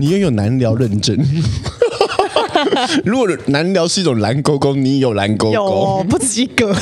[0.00, 1.14] 你拥有难聊认证。
[3.04, 6.74] 如果难聊是一种蓝勾勾，你有蓝勾勾，有不止一个。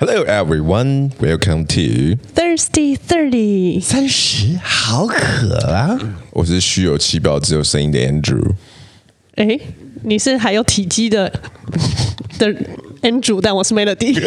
[0.00, 5.96] Hello everyone, welcome to Thirsty Thirty，三十好渴啊！
[6.32, 8.54] 我是虚有其表只有声音的 Andrew。
[9.36, 9.60] 哎，
[10.02, 11.32] 你是还有体积的
[12.36, 12.52] 的
[13.02, 14.18] Andrew，但我是 Melody。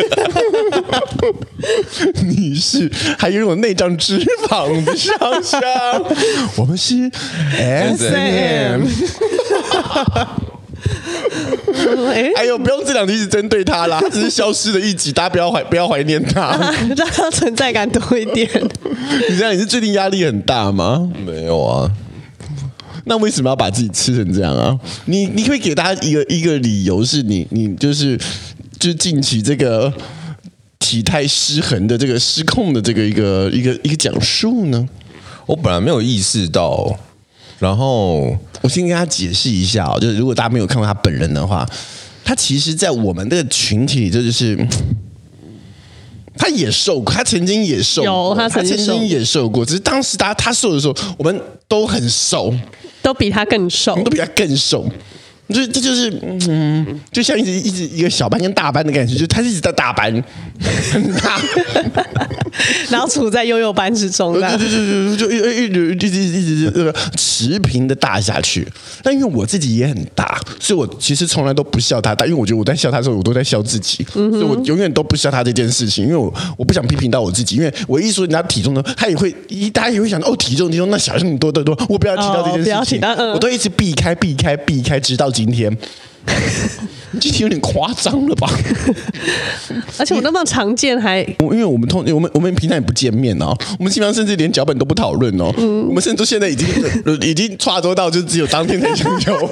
[2.23, 5.61] 你是还拥有内脏脂肪的香香，
[6.55, 7.09] 我们是
[7.57, 8.83] S&M。
[12.13, 16.57] 哎，哎呦，不用这两句一直针对他啦，他只是消失了一集，大家不要怀不要怀念他，
[16.95, 18.49] 让他存在感多一点。
[19.29, 21.11] 你这样，你是最近压力很大吗？
[21.25, 21.91] 没有啊，
[23.05, 24.77] 那为什么要把自己吃成这样啊？
[25.05, 28.17] 你你可以给大家一个一个理由，是你你就是
[28.79, 29.93] 就是近期这个
[30.79, 34.87] 体态失衡的这个失控的这个一个一个一个讲述呢？
[35.45, 36.97] 我本来没有意识到，
[37.59, 41.67] 然后我先跟他解释一下哦，就是如果大家没有看过他本人的话，
[42.23, 44.57] 他其实，在我们这个群体里，这就是
[46.37, 52.53] 他也瘦过，他曾经也瘦过，有他曾经也瘦过，只是当时他他瘦的时候，我们都很瘦，
[53.01, 54.87] 都比他更瘦我们都比他更瘦。
[55.49, 56.13] 就这就是
[56.47, 60.11] 嗯，就像一直一直一个小班跟大班的感觉，就他一直在大班，
[60.91, 61.41] 很大，
[62.89, 68.67] 然后处在悠悠班之中，对对对对，就一一直一直一直呃持平的大下去。
[69.01, 83.01] 但因为我自己也很大，所以我其实从来都不笑他大，因为我觉得我在笑他的时候，我都在笑自己，所以我永远都不笑他这件事情，因为我我不想批评到我自己，因为我一说人家体重呢，他也会一大家也会想到哦，体重体重，那小心你多多多，我不要提到这件事情，
[83.33, 85.31] 我都一直避开避开避开，直到。
[85.39, 85.71] 今天，
[87.11, 88.51] 你今天有点夸张了吧？
[89.97, 95.53] 而且我那么常见还，还因为我们通我们我们平常也不见面哦，我们基本上甚至连脚本都不讨论哦。
[95.57, 96.67] 嗯、我们甚至都现在已经
[97.23, 99.33] 已经差多到就只有当天才相求。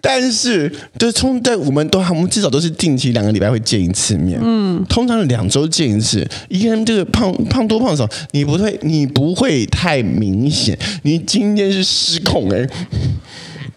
[0.00, 4.40] 但是，就是从在我们都我们至少都是定期两个礼拜会见一次面。
[4.42, 6.26] 嗯，通常两周见一次。
[6.48, 10.78] 一个人这个胖胖多胖少，你不会你不会太明显。
[11.02, 12.70] 你今天是失控哎、欸。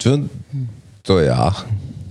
[0.02, 0.20] 就
[1.04, 1.56] 对啊，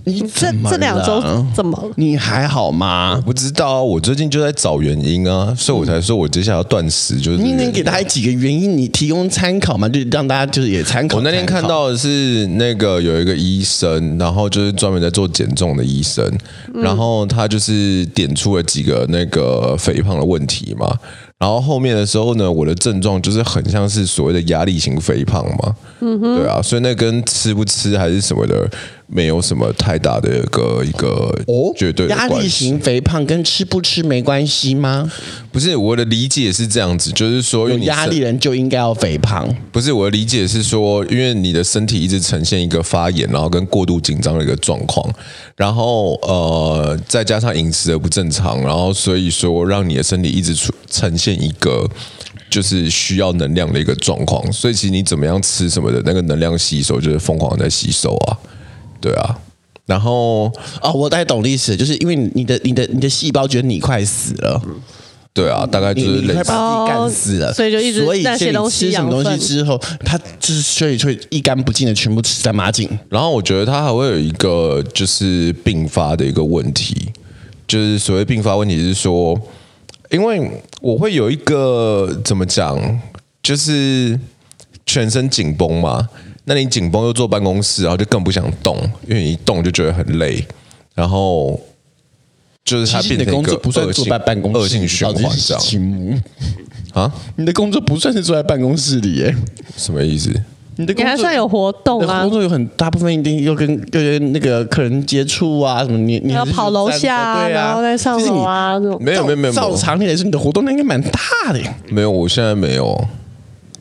[0.05, 1.21] 你这这两周
[1.53, 1.91] 怎么？
[1.97, 3.15] 你还好吗？
[3.17, 7.19] 我不知道，我最近就在找原因啊，所以我才说我接下来要断食。
[7.19, 9.89] 就是你能给大家几个原因，你提供参考吗？
[9.89, 11.17] 就让大家就是也参考。
[11.17, 16.25] 我那天看到的是那个有一个医生，然后就是专门在做减重的医生，
[16.73, 20.97] 然后他就是点出了几个那个肥胖的问题嘛。
[21.41, 28.69] 然后后面的时候呢，我的症状就是很像是所谓的压力型肥胖嘛，嗯哼，对啊，所以那跟吃不吃还是什么的。
[29.13, 31.07] 没有什么太大的一个一个
[31.47, 32.07] 哦，绝对。
[32.07, 35.11] 压力型肥胖跟吃不吃没关系吗？
[35.51, 39.53] 不是，我的理解是这样子，就是说有压力人就应该要肥胖。
[39.71, 45.13] 不是，我的理解是说，因为你的身体一直呈现一个发炎，然后跟过度紧张的一个状况，
[45.57, 51.85] 然后呃，再加上饮食的不正常，然后所以说让你的身体一直出呈现一个
[52.49, 58.37] 就是需要能量的一个状况，所以其实你怎么样吃什么的那个能量吸收就是疯狂的在吸收啊。
[59.01, 59.35] 对啊，
[59.87, 60.43] 然后
[60.81, 64.61] 哦，我大概懂历史，就是因为你的、你的、你的细胞觉得你快死了，
[65.33, 72.87] 对啊，大概就是快把自己干死了，所以就一直那些东西吃什么东西之后，它就是所以会一干不净的全部吃在马颈。
[73.09, 77.11] 然后我觉得它还会有一个就是并发的一个问题，
[77.67, 79.39] 就是所谓并发问题是说，
[80.11, 80.51] 因为
[80.81, 82.99] 我会有一个怎么讲，
[83.41, 84.19] 就是
[84.85, 86.07] 全身紧绷嘛。
[86.53, 90.45] 那你紧绷又坐办公室，然后就更不想动，因为你一动就觉得很累，
[90.93, 91.57] 然后
[92.65, 94.11] 就是它变成一个恶性
[94.53, 96.21] 恶性循环这样。
[96.93, 99.33] 啊，你的工作不算是坐在办公室里耶？
[99.77, 100.29] 什么意思？
[100.75, 102.19] 你的工作还算有活动啊？
[102.23, 111.61] 工作有很大部分一定又跟跟那个客人接触啊，什么你你要跑楼下啊，然后再上楼啊，这种没有没有没有，照常理来说，你的活动量应该蛮大的。
[111.87, 113.07] 没有，我现在没有，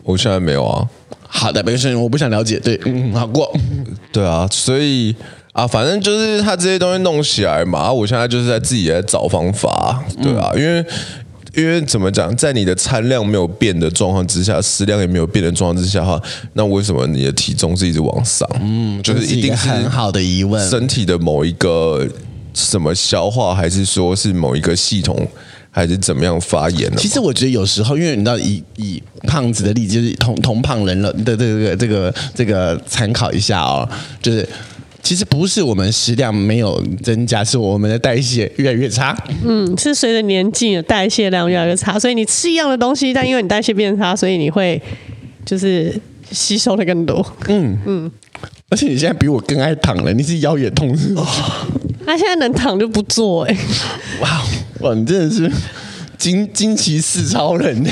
[0.04, 0.88] 我现在没有啊。
[1.32, 2.58] 好的，没事，我不想了解。
[2.58, 3.50] 对，嗯，好过。
[4.12, 5.14] 对啊，所以
[5.52, 10.04] 啊，反正就是他这些东西弄起来嘛，我现在就是在自己在找方法。
[10.20, 10.84] 对啊，因为
[11.54, 16.20] 因为怎么讲，在你的餐量没有变的状况之下，食量也没有变的状况之下哈，
[16.54, 18.48] 那为什么你的体重是一直往上？
[18.60, 20.68] 嗯，就是一定是很好的疑问。
[20.68, 22.06] 身体的某一个
[22.52, 25.16] 什么消化，还是说是某一个系统？
[25.70, 26.96] 还是怎么样发炎呢？
[26.98, 33.88] 其实我觉得有时候，因为你知道以，以以胖子的例子，就是同同胖人了的这个这个这个参考一下哦，
[34.20, 34.46] 就是
[35.02, 39.16] 其实不是我们食量没有增加，是我们的代谢越来越差。
[39.44, 44.80] 嗯，是随着年纪代谢量越来越差，所以你吃一样的东西，但因为你代谢变差，所以你会
[45.46, 45.94] 就是
[46.32, 47.24] 吸收的更多。
[47.48, 48.10] 嗯嗯
[48.68, 51.26] 而且你现在比我更爱躺了，你是腰也痛是吗？
[52.06, 53.56] 他现在能躺就不坐哎、
[54.20, 54.42] 哇
[54.80, 55.50] 哇，你真的是
[56.16, 57.90] 惊惊奇四超人呢！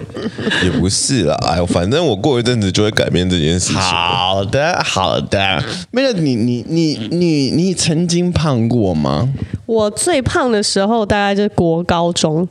[0.64, 3.76] 也不是啦，哎呦，反正我过一阵子就会改变这件事情。
[3.76, 9.28] 好的好的，没有你你你你你曾经胖过吗？
[9.66, 12.48] 我最胖的时候大概就是国高中，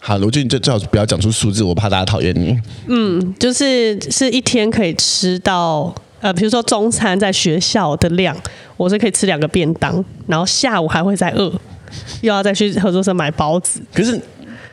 [0.00, 2.56] 好了，我觉得你最最好不要讲出数字，我怕大家讨厌你。
[2.86, 8.36] 嗯就是是一天可以吃到呃，比如说中餐在学校的量，
[8.76, 11.52] 我是可以吃两个便当，然后下午还会再饿，
[12.22, 13.80] 又要再去合作社买包子。
[13.92, 14.20] 可是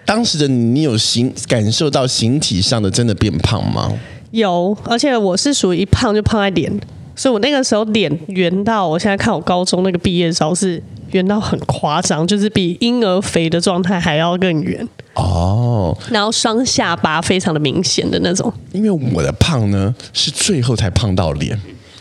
[0.05, 3.91] 当时的你，有形感受到形体上的真的变胖吗？
[4.31, 6.71] 有，而且我是属于一胖就胖在脸，
[7.15, 10.81] 所以我那个时候脸圆到，我现在看我高中那个毕业照是
[11.11, 21.59] 圆到很夸张，就是比婴儿肥的状态还要更圆，哦，然后双下巴非常的明显的那种，因为我的胖呢是最后才胖到脸，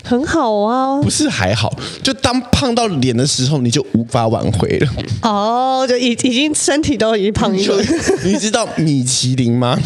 [0.08, 1.00] 很好啊。
[1.02, 1.70] 不是还好，
[2.02, 4.88] 就当胖到脸的时候，你就无法挽回了。
[5.22, 7.86] 哦，就已已经身体都已经胖一就轮，
[8.24, 9.78] 你知道米其林吗？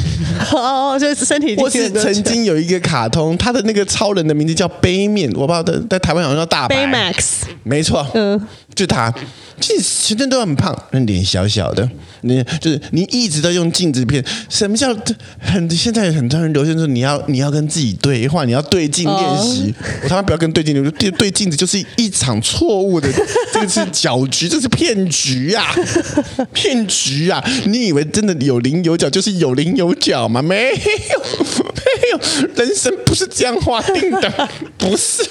[0.52, 6.86] 哦，就是身体我是曾经有一个卡通，他的那个超人的名字叫杯面，我不知道在在台湾好像叫大白。
[6.86, 8.40] Baymax，没错，嗯，
[8.74, 9.12] 就他，
[9.60, 11.88] 其实全身都很胖，那脸小小的，
[12.22, 14.24] 你就是你一直都用镜子骗。
[14.48, 14.94] 什么叫
[15.38, 15.68] 很？
[15.70, 19.74] 现在很多人流行说你要你要跟自己对话，你要对镜练习。
[20.02, 23.08] 我他妈不要跟对镜练习，对对镜子就是一场错误的，
[23.52, 25.74] 这个是搅局，这是骗局啊，
[26.52, 27.42] 骗局啊！
[27.66, 30.42] 你以为真的有棱有角就是有棱有角吗？
[30.42, 31.71] 没有，没
[32.12, 34.48] 有，人生不是这样划定的，
[34.78, 35.22] 不是，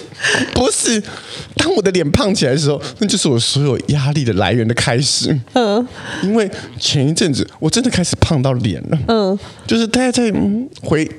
[0.53, 1.01] 不是。
[1.55, 5.37] 当我的脸胖起来的时候，那就是我所有压力的来源的开始。
[5.53, 5.87] 嗯，
[6.23, 6.49] 因为
[6.79, 8.97] 前一阵子我真的开始胖到脸了。
[9.07, 9.37] 嗯，
[9.67, 11.09] 就是大家在嗯回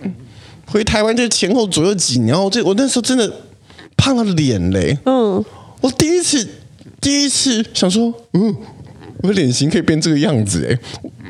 [0.67, 3.33] 回台湾这前后左右几年，我这我那时候真的
[3.97, 4.99] 胖到脸嘞。
[5.05, 5.45] 嗯，
[5.81, 6.47] 我第一次
[7.01, 8.57] 第一次想说，嗯。
[9.23, 10.77] 我的脸型可以变这个样子哎，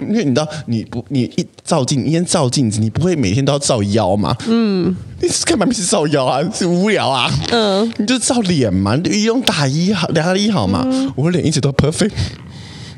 [0.00, 4.35] 因为你知道，你不你一照镜，你一天照镜子，你不会每天都要照腰嘛？
[4.47, 6.41] 嗯，你是干嘛没事照腰啊？
[6.55, 7.31] 是无聊啊？
[7.50, 10.83] 嗯，你就照脸嘛，你用打一好，打一好嘛。
[10.87, 12.12] 嗯、我的脸一直都 perfect，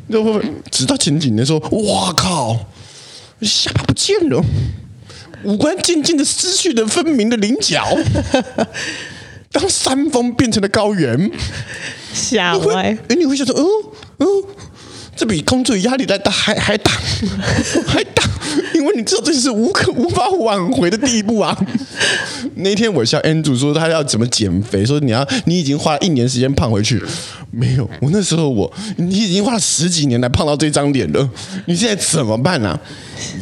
[0.08, 2.66] 都 perfect，直到前几年说，哇靠，
[3.42, 4.40] 下巴不见了，
[5.42, 7.84] 五官渐渐的失去了分明的棱角，
[9.50, 11.30] 当山峰变成了高原，
[12.12, 13.66] 吓歪，哎，你会想说，哦
[14.18, 14.26] 哦。
[15.16, 16.90] 这比工作压力来大还还大
[17.86, 18.22] 还大，
[18.74, 21.56] 因为你知道这是无可无法挽回的地步啊！
[22.56, 27.02] 那天我向 Andrew 说他要怎么减肥，说你要你已经花了一年时间胖回去，
[27.50, 31.28] 没有，我那时候我你已经花了十几年来胖到这张脸了，
[31.66, 32.78] 你现在怎么办啊？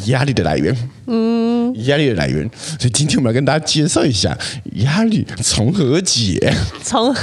[0.06, 0.76] 压力的来源，
[1.06, 4.36] 嗯，压力的来源，所以今天我们要跟大家介绍一下
[4.76, 6.38] 压力从何解，
[6.84, 7.14] 从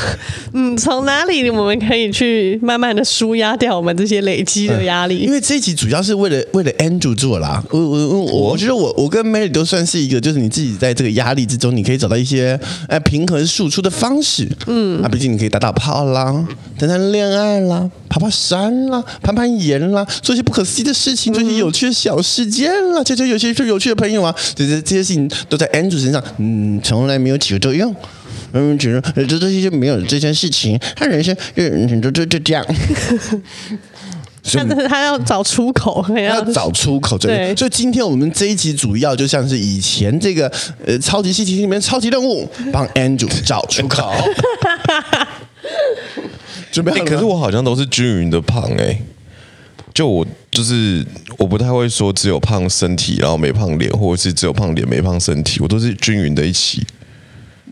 [0.54, 5.20] 嗯从哪里我们可以去慢慢的舒压掉我们这些累积的压力？
[5.20, 16.48] 因为这一集主要是为了为了 Andrew 做啦，我我我我觉得我我跟 Mary 都算是一个，就是你自己在这个压力之中，你可以找到一些哎平衡输出的方式，嗯，啊，毕竟你可以打打炮啦，
[16.78, 22.40] 谈谈恋爱啦，爬爬山啦，攀攀岩啦，做一些不可思议的事情，做一些有趣的小事。
[22.40, 27.96] 时间了，这就有些有趣的朋友啊，这些这些事情都在 Andrew 身上，嗯，从来没有起过作用。
[28.52, 32.66] 嗯，觉得这这些就没有这件事情，他人生就就就就这样。
[34.52, 37.16] 他他要找出口，他要找出口。
[37.18, 40.52] 对，所以今天我们这一集主要就像是以前这个
[40.84, 44.12] 呃超级星期天里面超级任务， 帮 Andrew 找出口。
[46.72, 47.10] 准备好了、欸？
[47.10, 49.02] 可是我好像都是均匀的胖哎、欸。
[50.00, 51.06] 就我就是
[51.38, 56.82] 我不太会说只有胖身体，然后没胖脸，或者是只有胖脸没胖身体，我都是均匀的一起。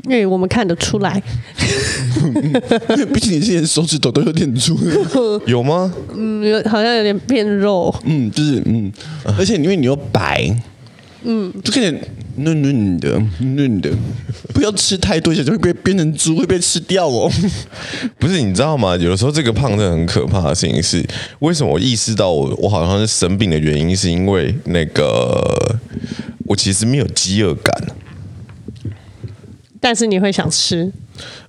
[0.03, 1.24] 因为我们看得出来，
[3.13, 4.77] 毕竟你现在手指头都有点粗，
[5.48, 5.93] 有吗？
[6.17, 7.96] 嗯，有好像有点变肉。
[8.03, 8.91] 嗯，就是嗯，
[9.38, 10.53] 而且因为你又白。
[11.24, 11.93] 嗯，就看见
[12.38, 13.91] 嫩嫩的嫩的，
[14.53, 17.29] 不要吃太多，小心会被变成猪，会被吃掉哦。
[18.19, 18.95] 不是，你知道吗？
[18.95, 21.03] 有的时候这个胖真的很可怕的事情是，
[21.39, 25.75] 为什么我意识到我我好像是生病的原因，是因为那个
[26.45, 27.75] 我其实没有饥饿感，
[29.79, 30.91] 但是你会想吃。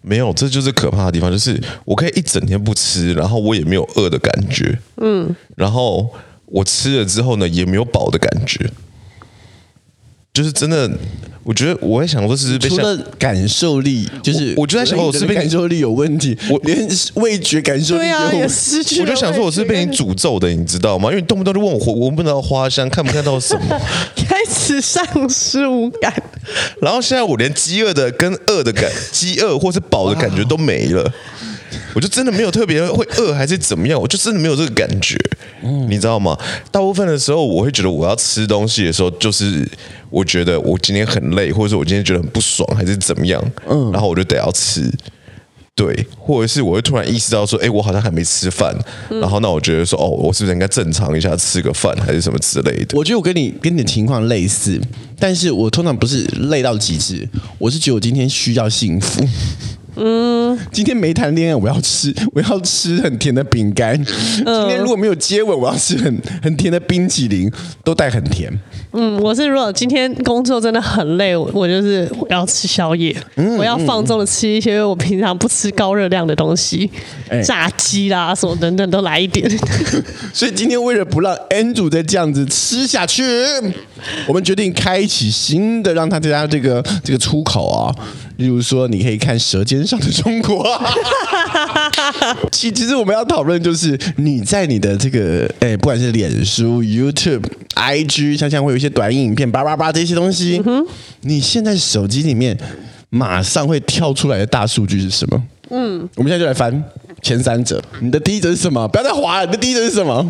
[0.00, 4.78] 没有，这就是可怕的地方，就是我可以一整天不吃，然后我也没有饿的感觉。
[4.96, 6.08] 嗯，然后
[6.46, 8.70] 我吃了之后呢，也没有饱的感觉。
[10.38, 10.88] 就是真的。
[11.42, 21.08] 我觉得我会想说，是不是除了感受力，就是我，我就在想，我是被感受力有问题，我连味觉感受力也有问题，啊、我就想说，我是被你诅咒的，你知道吗？
[21.08, 23.80] 因为你动不动就问我闻不闻到花香，看不看到什么，
[24.14, 26.12] 开始丧失五感。
[26.82, 31.10] 然后现在我连饥饿的跟饿的感， 饥饿或是饱的感觉都没了。
[31.94, 35.16] 我就真的没有特别会饿还是怎么样，我就真的没有这个感觉，
[35.62, 36.38] 嗯，你知道吗？
[36.70, 39.66] 大部分的时候，我会觉得我要吃东西的时候，就是
[40.10, 44.90] 我觉得我今天很累，或者是我今天觉得很不爽，还是怎么样，嗯，然后我就得要吃，
[45.74, 48.76] 对，或者是我会突然意识到说，哎，我好像还没吃饭，
[49.08, 52.98] 然后那我觉得说，哦，我是不是应该正常一下吃个饭，还是什么之类的？
[52.98, 54.80] 我觉得我跟你跟你的情况类似，
[55.18, 57.28] 但是我通常不是累到极致，
[57.58, 59.26] 我是觉得我今天需要幸福。
[60.00, 63.94] 嗯，今天没谈恋爱，我要吃， 我要吃很甜的饼干。
[64.46, 67.50] 嗯、今天如果没有接吻，我要吃很很甜的冰淇淋，
[67.82, 68.52] 都带很甜。
[68.92, 76.90] 嗯，我是如果今天工作真的很累，我就是我要吃宵夜，嗯、我要放纵的吃一些我平常不吃高热量的东西，
[77.28, 79.50] 欸、炸鸡啦什么等等都来一点。
[80.32, 83.22] 所以今天为了不让 Andrew 再这样子吃下去，
[84.26, 87.94] 我们决定开启新的让他家这个这个出口啊。
[88.38, 90.64] 例如说，你可以看《舌尖上的中国》。
[92.52, 97.42] 其其实我们要讨论就是你在你的这个哎，不管是脸书、YouTube、
[97.74, 100.86] IG，像像会有一些短影片、叭叭叭这些东西，嗯、
[101.22, 102.56] 你现在手机里面
[103.10, 105.42] 马上会跳出来的大数据是什么？
[105.70, 106.84] 嗯，我们现在就来翻
[107.20, 107.82] 前三者。
[108.00, 108.86] 你的第一者是什么？
[108.86, 110.24] 不要再划了，你的第一者是什么？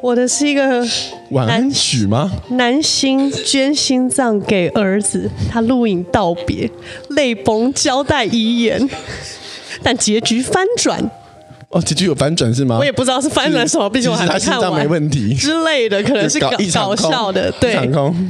[0.00, 0.86] 我的是一个
[1.30, 2.30] 晚安曲吗？
[2.50, 6.70] 男星捐心脏给儿子，他录影道别，
[7.10, 8.88] 泪崩交代遗言，
[9.82, 11.10] 但结局翻转。
[11.70, 12.78] 哦，结局有翻转是吗？
[12.78, 14.72] 我也不知道是翻转什么，毕竟我还没看完。
[14.72, 17.74] 没问题之类的，可能是搞搞笑的，对，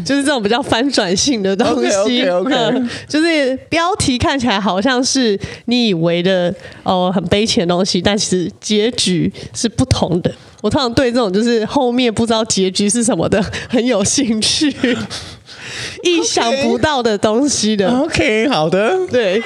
[0.04, 2.24] 就是这种比较翻转性的东西。
[2.28, 10.34] OK 就是标题看起来好像是你以为的哦，很悲情的东西，但其实结局是不同的。
[10.60, 14.68] 我通常对这种就是后面不知道结局是什么的很有兴趣，
[16.02, 17.88] 意想不到的东西的。
[17.88, 19.42] OK，好的，对。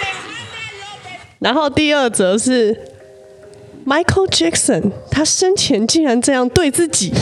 [1.38, 2.92] 然后第二则是。
[3.84, 7.12] Michael Jackson，他生前竟然这样对自己，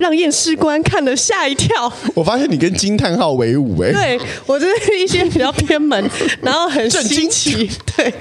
[0.00, 1.92] 让验尸官看了吓一跳。
[2.14, 3.92] 我发现你跟惊叹号为伍哎。
[3.92, 6.10] 对，我就是一些比较偏门，
[6.42, 8.12] 然后很新奇，对，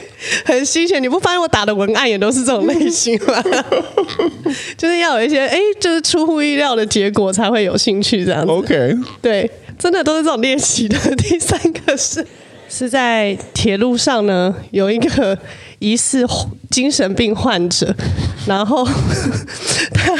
[0.46, 1.02] 很新鲜。
[1.02, 3.42] 你不发现我打的文案也都是这种类型吗？
[4.78, 8.52] 就是要有一些哎，就是出乎意料的结果才会有兴趣这样子。
[8.52, 10.98] OK，对，真的都是这种猎奇的。
[11.16, 12.26] 第三个是
[12.68, 15.38] 是在铁路上呢，有一个。
[15.80, 16.26] 疑似
[16.70, 17.96] 精神病患者，
[18.46, 18.86] 然后
[19.94, 20.14] 他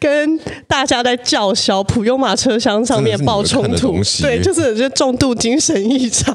[0.00, 6.34] 跟大家在叫嚣，普悠马车厢上面爆冲突，对，就是就重度精神异常，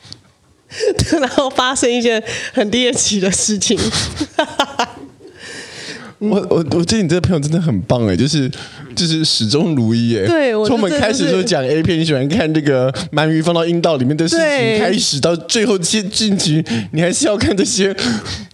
[1.20, 3.78] 然后发生一件很猎奇的事情。
[6.22, 8.48] 我我我觉得你这个朋友真的很棒哎，就是
[8.94, 10.24] 就是始终如一哎。
[10.24, 17.94] 对，从我们开始就讲 A 片，你喜欢看这个鳗鱼放到阴道里面的事情开始，到最后进进去，你还是要看这些。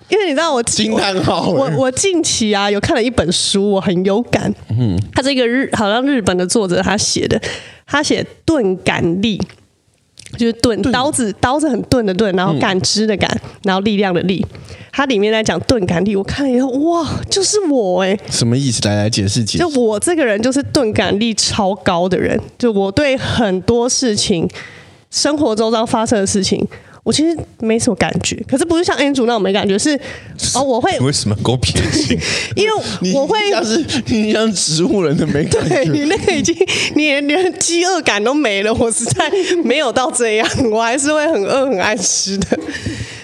[0.09, 4.51] 因为你知道我惊叹号，我我近期啊有看了一本书，我很有感。
[4.71, 7.39] 嗯，他这个日好像日本的作者他写的，
[7.87, 9.39] 他写钝感力。
[10.39, 14.47] 就是钝刀子，刀子很钝的钝，然后感知的感，嗯、然后力量的力。
[14.91, 18.21] 它里面在讲钝感力，我看了以后，哇，就是我哎、欸！
[18.31, 18.81] 什么意思？
[18.89, 19.59] 来来解释解释。
[19.59, 24.49] 就我这个人就是钝感力超高的人，就我对很多事情，
[25.11, 26.67] 生活周遭发生的事情。
[27.09, 29.99] 我其实没什么感觉，可是不是像 Andrew 那种没感觉，是
[30.55, 32.19] 哦，我会为什么狗撇清？
[32.55, 36.55] 因为我会像是你像植物人的没感觉，对，你那个已经
[36.95, 39.33] 你连饥饿感都没了，我实在
[39.65, 42.47] 没有到这样，我还是会很饿很爱吃的。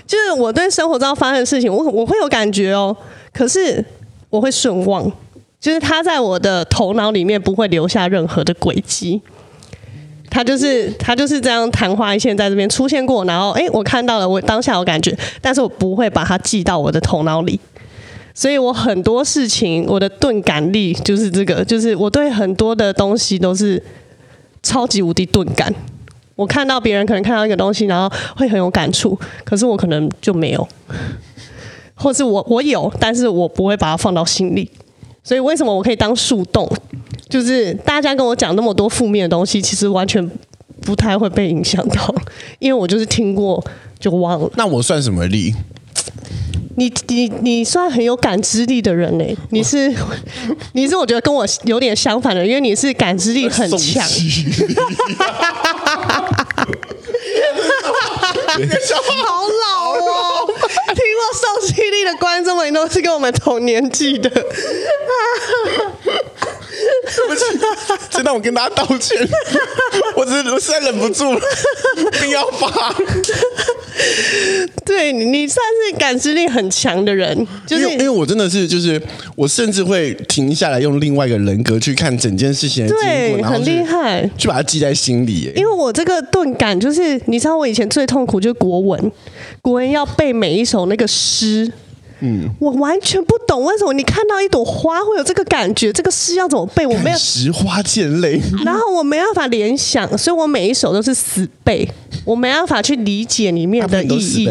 [0.06, 2.96] 就是我对生活中发生的事情，我我会有感觉哦，
[3.34, 3.84] 可是
[4.30, 5.12] 我会顺忘，
[5.60, 9.20] 就是它在我的头脑里面不会留下任何的轨迹。
[10.34, 17.60] 他就是他就是这样昙花一现在这边出现过，然后哎，我看到了，我当下有感觉，但是我不会把它记到我的头脑里，
[18.34, 23.80] 所以我很多事情我的钝感力就是这个，就是我对很多的东西都是
[24.60, 25.72] 超级无敌钝感。
[26.34, 30.66] 我看到别人可能看到一个东西，然后会很有感触，可是我可能就没有，
[31.94, 34.68] 或是我我有，但是我不会把它放到心里。
[35.22, 36.68] 所以为什么我可以当树洞？
[37.34, 40.24] 就是大家跟我讲那么多负面的东西，其实完全
[40.82, 42.14] 不太会被影响到，
[42.60, 43.60] 因为我就是听过
[43.98, 44.48] 就忘了。
[44.54, 45.52] 那我算什么力？
[46.76, 49.24] 你你你算很有感知力的人呢？
[49.50, 49.92] 你是
[50.74, 54.06] 你是我觉得跟我有点相反的，因为你是感知力很强。
[59.24, 60.46] 好老哦！
[60.46, 64.30] 听过受气力的观众们都是跟我们同年纪的。
[67.16, 67.44] 对不起，
[68.10, 69.16] 真的，我跟大家道歉。
[70.16, 71.40] 我只是我实在忍不住了，
[71.96, 72.94] 一定要发。
[74.84, 79.00] 对，你算是感知力很强的人，就是因为，因为我真的是就是
[79.36, 85.52] 我甚至会停下来用另外一个人格去看整件事情的经过，对，很厉害，去把它记在心里。
[85.56, 89.12] 因为我这个钝感，就是你知道，我以前最痛苦就是国文，
[89.62, 91.70] 国文要背每一首那个诗。
[92.24, 96.86] 嗯，我完全不懂为什么你看到一朵花会有这个感觉，这个诗要怎么背？
[96.86, 101.86] 我没有拾花见泪，然后我没办法联想，所以我每一首都是死背，
[102.24, 104.48] 我没办法去理解里面的意义。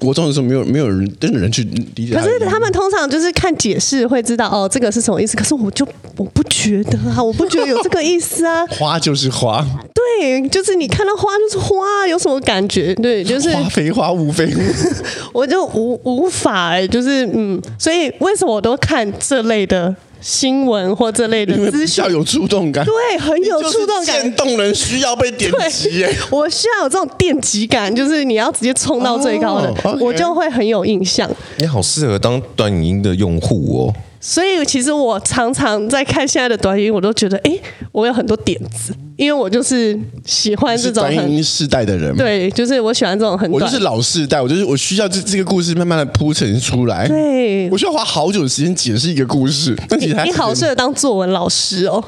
[0.00, 1.62] 国中的时候没有没有人真的人去
[1.94, 5.36] 理解，可是他们通常就是看解释会知道哦，这个是什么意思。
[5.36, 5.86] 可是我就
[6.16, 8.66] 我不觉得啊，我不觉得有这个意思啊。
[8.66, 9.64] 花就是花，
[9.94, 12.92] 对，就是你看到花就是花，有什么感觉？
[12.96, 14.58] 对，就是花非花，无非雾，
[15.32, 17.11] 我就无无法哎、欸，就是。
[17.12, 22.04] 是嗯，所以为什么我都看这类的新闻或这类的资讯？
[22.04, 24.20] 比较有触动感，对，很有触动感。
[24.22, 31.28] 电动人需要被点击， 我需要有这种电击感，就是你要直接冲到最高的，我就会很有印象。
[31.58, 33.94] 你好适合当短影音的用户哦。
[34.24, 37.58] 所以其实我常常在看现在的短影，我都觉得，哎，
[37.90, 42.16] 我有很多点子，因为我就是喜欢这种很短影音世代的人。
[42.16, 43.50] 对，就是我喜欢这种很。
[43.50, 47.08] 我就是老世代，我就是我需要这这个故事慢慢的铺陈出来。
[47.08, 49.76] 对，我需要花好久的时间解释一个故事。
[49.88, 52.02] 但其实你好适合当作文老师哦，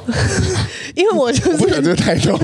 [0.94, 2.38] 因为我就是我不想这个太重。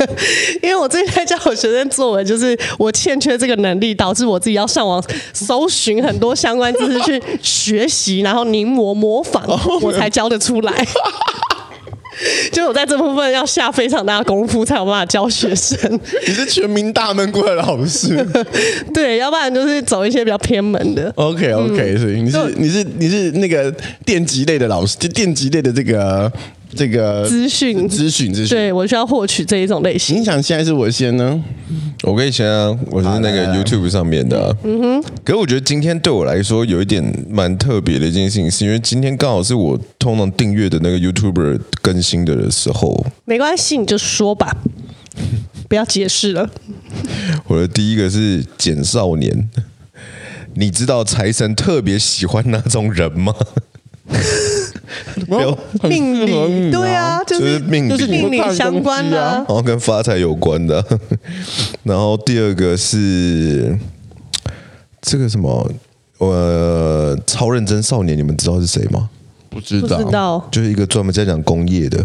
[0.64, 9.09] 因为我最近在教我学生作文，就是我欠缺这个能力，导致我自己要上网搜寻很多相关知识去学习，然后临摹模。
[9.10, 9.44] 模仿
[9.82, 10.86] 我才教得出来，
[12.52, 15.76] 就我在这部分要下非常大的功夫才有办法教学生。
[16.28, 18.24] 你是全民大闷锅的老师，
[18.94, 21.12] 对，要不然就是走一些比较偏门的。
[21.16, 23.74] OK OK，所以你是你是你是那个
[24.06, 26.30] 电极类的老师，就电极类的这个
[26.76, 30.20] 这个资讯资讯资讯，对我需要获取这一种类型。
[30.20, 31.42] 你想现在是我先呢？
[32.02, 34.56] 我跟你先啊，我是那个 YouTube 上面的。
[34.64, 43.04] 嗯哼，可是我觉得今天对我来说有一点蛮特别的一件事情，是因为今天刚好是我通常订阅的那个 YouTuber 更新的时候。
[43.24, 44.56] 没关系，你就说吧，
[45.68, 46.48] 不要解释了。
[47.46, 49.50] 我的第一个是简少年，
[50.54, 53.34] 你知道财神特别喜欢哪种人吗？
[55.38, 60.84] 有命理对啊，就是命理，就是命理相关的，然后跟发财有关的。
[61.84, 63.78] 然后第二个是
[65.00, 65.70] 这个什么，
[66.18, 69.08] 呃，超认真少年，你们知道是谁吗？
[69.48, 72.04] 不知道，不知道，就是一个专门在讲工业的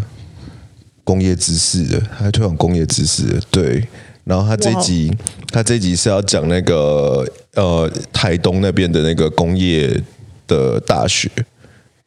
[1.03, 3.41] 工业知识的，还推广工业知识的。
[3.49, 3.87] 对，
[4.23, 5.11] 然后他这集
[5.51, 10.01] 他这集是要讲那个呃台东那边的那个工业
[10.47, 11.29] 的大学，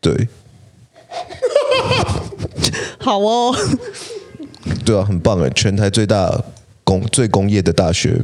[0.00, 0.28] 对。
[2.98, 3.54] 好哦，
[4.84, 5.50] 对啊，很棒哎！
[5.50, 6.42] 全台最大
[6.84, 8.20] 工最工业的大学，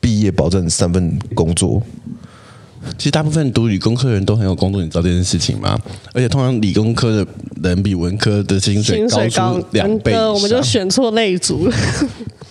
[0.00, 1.82] 毕业保证三份工作。
[2.96, 5.78] 其实大部分读理工科的人都很有工作，你知道这件事情吗？
[6.14, 7.26] 而且通常理工科的
[7.62, 11.70] 人比文科的薪水高出两倍，我们就选错类组。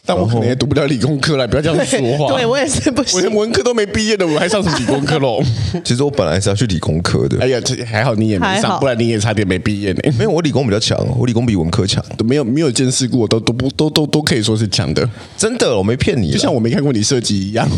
[0.10, 2.34] 但我可能也读不了理工科了，不要这样说话。
[2.34, 5.40] 对，我也是不行，我连文科都没毕业的，我还上什么理工科喽？
[5.86, 7.38] 其实我本来是要去理工科的。
[7.40, 10.00] 哎呀，这还好你也没上，不然你也差点没毕业呢。
[10.18, 15.08] 没有，我理工比较强，我理工比文科强，都没有没有见识过，都都不都都都可以说是强的。
[15.38, 17.70] 真的，我没骗你，就像我没看过你设计一样。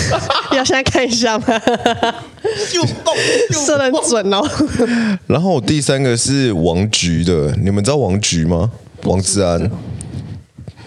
[0.52, 1.46] 要现在看一下吗？
[2.74, 3.14] 又动，
[3.64, 4.42] 射的很准哦。
[5.26, 8.70] 然后第三个是王菊的，你们知道王菊吗？
[9.04, 9.70] 王志安。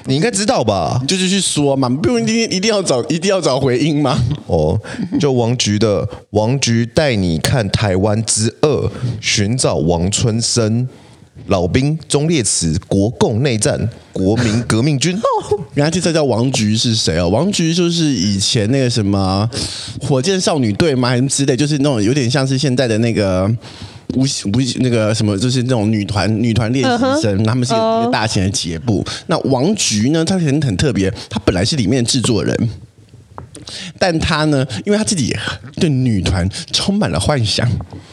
[0.06, 0.98] 你应该知道吧？
[1.02, 4.20] 你就继续说嘛，不用一定一定要找一定要找回音吗？
[4.48, 4.80] 哦，
[5.20, 10.88] 就王菊的王菊带你看台湾之二，寻找王春生，
[11.48, 15.18] 老兵忠烈祠，国共内战，国民革命军。
[15.76, 17.28] 原来这这叫王菊是谁啊？
[17.28, 19.50] 王菊就是以前那个什么
[20.02, 21.10] 火箭少女队吗？
[21.10, 23.50] 还是之类，就是那种有点像是现在的那个。
[24.16, 29.06] 无无那个什么，就是那种女团女团练习生，他们是一个大型的节目。
[29.28, 32.70] 那王菊呢，她很很特别，她本来是里面的制作人，
[33.98, 35.36] 但她呢，因为她自己
[35.76, 37.68] 对女团充满了幻想，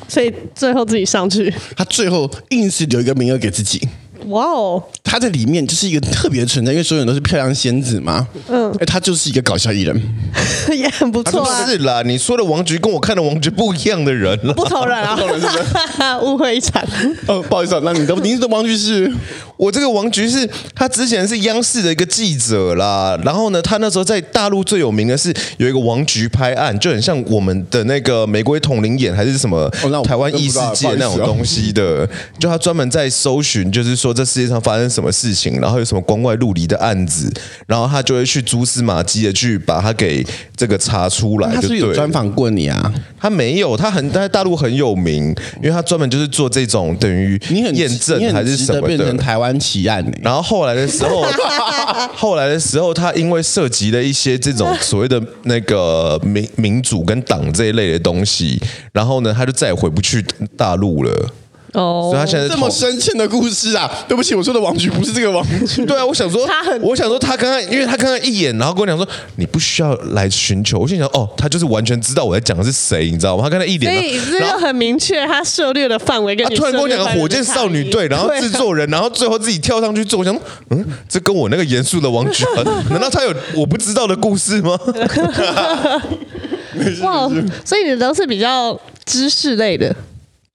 [0.08, 1.52] 所以最后自己上去。
[1.76, 3.80] 她最后硬是留一个名额给自己。
[4.28, 4.82] 哇哦！
[5.02, 8.26] 他在里面就是一个特别的存在，因为所有人都是漂亮仙子嘛。
[8.48, 8.70] 嗯。
[8.70, 10.00] 嗯哎，他就是一个搞笑艺人，
[10.76, 14.52] 也很不错是啦，你说的王菊跟我看的王菊不一样的人了。
[14.54, 15.16] 不同人啊，
[16.22, 16.82] 误会一场。
[17.26, 19.10] 哦，不好意思啊，那你的您的王菊是
[19.58, 29.68] 我这个王菊是他之前是央视的一个记者啦，然后呢，他那时候在大陆最有名的是有一个王菊拍案，就很像我们的那个玫瑰瞳铃眼还是什么
[30.04, 37.28] 台湾异世界那种东西的，就他专门在搜寻，就是说这世界上发生什么事情，然后有什么光怪陆离的案子，
[37.66, 40.24] 然后他就会去蛛丝马迹的去把它给
[40.56, 42.94] 这个查出来，他是有专访过你啊？
[43.20, 48.86] 他没有，他很他在大陆很有名，因为他专门就是做这种等于你很验证还是什么的。
[48.86, 51.24] 变成台湾奇案呢、然后后来的时候，
[52.16, 58.60] 后来的时候，他因为涉及了一些这种所谓的那个民民主跟党这一类的东西，
[58.92, 60.24] 然后呢，他就再也回不去
[60.56, 61.30] 大陆了。
[61.74, 63.90] 哦所以他现在这么深沉的故事啊！
[64.08, 65.84] 对不起，我说的王菊不是这个王菊。
[65.84, 70.78] 对啊，我想说 他很，我想说，他刚刚，因为他刚刚一眼，然后跟我讲说，你不需要来寻求。
[70.78, 73.42] 我心想，哦，他就是完全知道我在讲的是谁，你知道吗？
[73.44, 80.34] 他刚才一所脸，以这然后就很明确，他涉猎的范围跟你他突然跟我讲火箭少女队，然后制作人，然后最后自己跳上去做，我想，
[80.70, 82.44] 嗯，这跟我那个严肃的王菊，
[82.90, 84.78] 难道他有我不知道的故事吗？
[84.86, 87.28] 对 哇，
[87.64, 89.94] 所以你都是比较知识类的。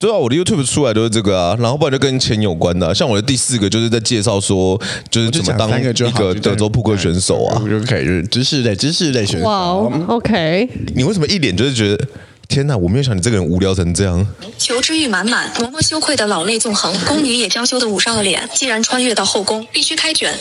[0.04, 4.78] 对啊，我的 YouTube 出来都是这个啊，然后不然就跟钱有关的啊、像我的第四个就是在介绍说，
[5.10, 5.94] 就是怎么当一个
[6.42, 7.70] 德州扑克选手啊我。
[7.70, 9.46] 就可以就是知识类知识类选手。
[9.48, 12.06] 哇哦，OK，你为什么一脸就是觉得，
[12.54, 14.28] 天哪，我没有想你这个人无聊成这样。
[14.60, 18.48] 求知欲满满，嬷嬷羞愧的老泪纵横，宫女也娇羞的捂上了脸。
[18.54, 20.32] 既然穿越到后宫，必须开卷。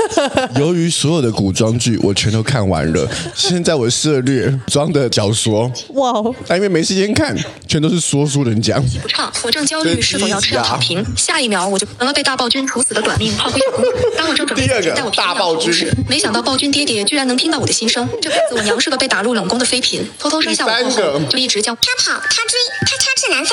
[0.56, 7.36] 由于所有的古装剧我全都看完了，现在我涉猎装的小说，哇哦，但因为没时间看，
[7.68, 8.82] 全都是说书人讲。
[9.02, 13.60] 不唱，我正焦虑是否要吃药躺平，下一秒我就成了被大暴君处死的短命炮灰。
[14.16, 18.08] 当我正准备第二个带我大暴君时，没想到暴君爹爹居然能听到我的心声。
[18.22, 23.50] 这辈子我娘是个被打入冷宫的妃嫔，偷偷生下我过第三个后，就一直叫他跑，他追，他插翅难飞。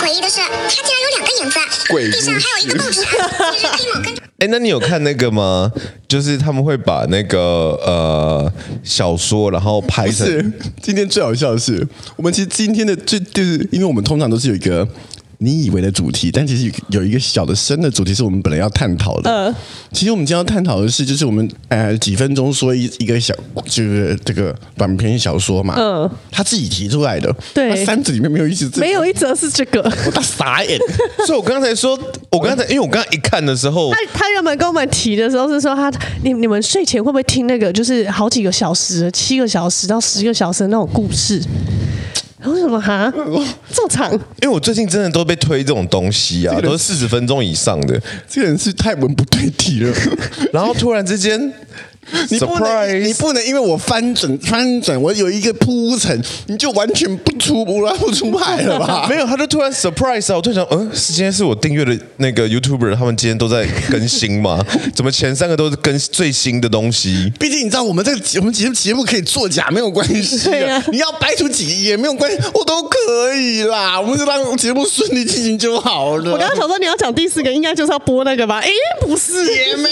[0.00, 1.58] 诡异的是，他竟然有两个影子，
[1.88, 3.02] 鬼地上还有一个报纸。
[4.38, 5.70] 哎，那你有看那个吗？
[6.08, 7.40] 就是他们会把那个
[7.84, 8.52] 呃
[8.84, 11.86] 小说，然后拍成是，今天最好笑的是，
[12.16, 14.86] 我们其实今天的最就是，因为我们通常都是有一个
[15.42, 19.30] 你以为的主题，但其实有一个小的深的主题是我们本来要探讨的。
[19.30, 19.54] 呃
[19.90, 29.80] 其实我们今天要探讨的是，就是我们呃几分钟说一一个小，就是这个短篇小说嘛，嗯他自己提出来的，对他三子里面没有一直、这个，没有一则是这个。
[30.06, 30.78] 我大傻眼。
[31.26, 31.98] 所以我刚才说，
[32.30, 35.90] 我刚才因为我刚才一看的时候他，他原本跟我们提的时候是说他，
[36.22, 41.42] 你你们睡前会不会听那个就是好几个小时、七个小时到十个小时的那种故事？
[42.44, 43.12] 为什么哈
[43.72, 44.10] 这么长？
[44.12, 49.94] 因为我最近真的都被推这种东西啊，都是四十分钟以上的，这个人是太文不对题了。
[50.52, 51.52] 然后突然之间。
[52.30, 59.06] 你不能，Surprise 你不能因为我翻转翻转，我有一个铺陈，你就完全不出不来不出牌了吧？
[59.10, 60.36] 没有，他就突然 surprise 啊！
[60.36, 64.64] 我突然想，嗯，是今天是我订阅的那个 YouTuber，他们今天都在更新吗？
[64.94, 67.30] 怎么前三个都是更最新的东西？
[67.38, 74.00] 毕竟你知道，我们这个节我们节目节目可以作假，没有关系对啊你要掰出几个也没有关系，我都可以啦。
[74.00, 76.32] 我们就让节目顺利进行就好了。
[76.32, 78.58] 我刚刚想说你要讲第四个，应该就是要播那个吧？
[78.60, 79.90] 诶，不是，也没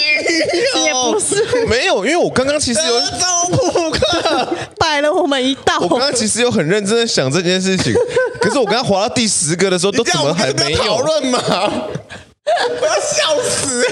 [0.75, 4.49] 有，也不是， 没有，因为我刚刚其实有，德州扑克。
[4.79, 5.79] 摆了我们一道。
[5.81, 7.93] 我刚刚其实有很认真的想这件事情，
[8.41, 10.99] 可是我刚刚滑到第十个的时候，都怎么还没讨有？
[11.01, 11.39] 论嘛？
[11.45, 13.85] 我要笑死！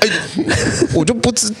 [0.00, 0.08] 哎，
[0.94, 1.52] 我就不知。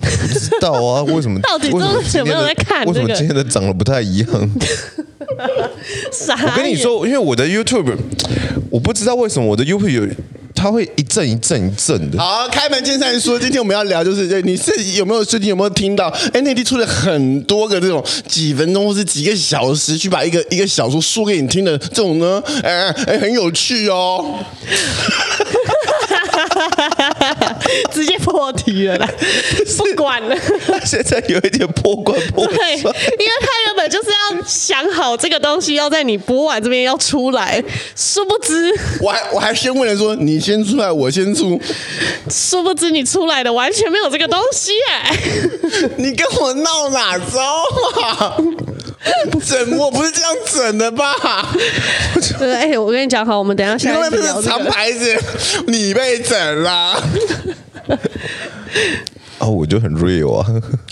[0.00, 1.38] 不知道啊，为什么？
[1.40, 4.28] 到底为什么真的有没有在看为什么今天的长得不太一样？
[6.10, 7.94] 傻我跟你说，因为我的 YouTube，
[8.70, 10.06] 我不知道为什么我的 YouTube 有，
[10.60, 12.18] 它会一阵一阵一阵的。
[12.18, 22.42] 好，开门见山说，今天我们要聊就是，对你是有没有最近有没有听到哎，内地出了很多个这种几分钟或是几个小时去把一个 一个小说说给你听的这种呢？
[22.62, 24.38] 哎哎，很有趣哦。
[27.92, 29.08] 直接破题了啦，
[29.76, 30.36] 不管了。
[30.84, 32.92] 现在有一点破罐破对，因为。
[33.40, 37.62] 他原本就是要想好这个东西要在你播完这边要出来，
[37.96, 38.70] 殊不知，
[39.00, 41.58] 我还我还先问了说，你先出来，我先出，
[42.28, 45.16] 殊不知你出来的完全没有这个东西哎、
[45.96, 47.40] 你跟我闹哪招
[48.02, 48.36] 啊？
[49.46, 51.14] 整我不是这样整的吧？
[52.38, 54.70] 对，哎、我跟你讲好，我们等一下下一集聊、这长个。
[54.70, 55.16] 牌子？
[55.66, 56.36] 你被整
[59.40, 59.46] 了。
[59.46, 60.46] 哦，我就很 real 啊。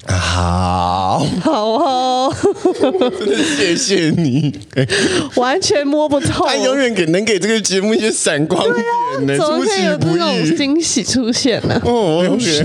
[0.06, 2.34] 好，好哦，
[3.18, 4.52] 真的谢谢你，
[5.37, 8.74] 完全摸不透，他永远给能给这个节目一些闪光点
[9.26, 10.56] 呢，怎么出其可以有这不种意。
[10.56, 12.64] 惊喜出现呢、哦，OK，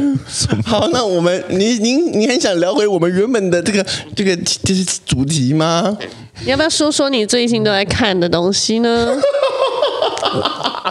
[0.66, 5.98] 好，那我们，你您你很想聊回我们原本的这个这个就是主题吗？
[6.46, 9.16] 你要不要说说你最近都在看的东西呢？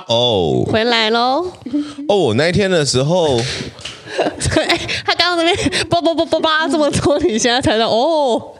[0.08, 1.46] 哦回来喽！
[2.08, 3.40] 哦，我那一天的时候，
[4.18, 4.66] 对，
[5.04, 8.52] 他刚刚那边叭叭叭叭叭这么多，你现在才到哦。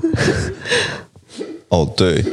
[1.68, 2.24] 哦，对，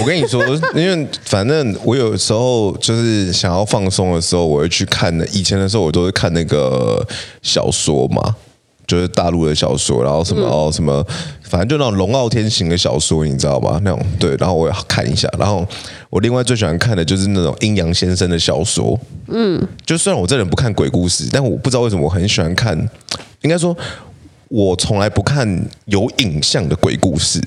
[0.00, 5.26] 我跟你说， 因为反正我有时候就是想要放松的时候，我会去看的。
[5.28, 7.06] 以前的时候，我都会看那个
[7.40, 8.36] 小说嘛，
[8.88, 11.06] 就是大陆的小说，然后什么、嗯、哦什么，
[11.42, 13.78] 反正就那种龙傲天型的小说，你知道吧？
[13.84, 15.28] 那种对，然后我也看一下。
[15.38, 15.64] 然后
[16.08, 18.98] 我另外最喜欢看的就是那种阴阳先生的小说。
[19.28, 22.76] 嗯，就虽然我这人不看鬼故事，但我不知道为什么我很喜欢看。
[23.42, 23.76] 应该说，
[24.48, 25.46] 我从来不看
[25.84, 27.40] 有影像的鬼故事。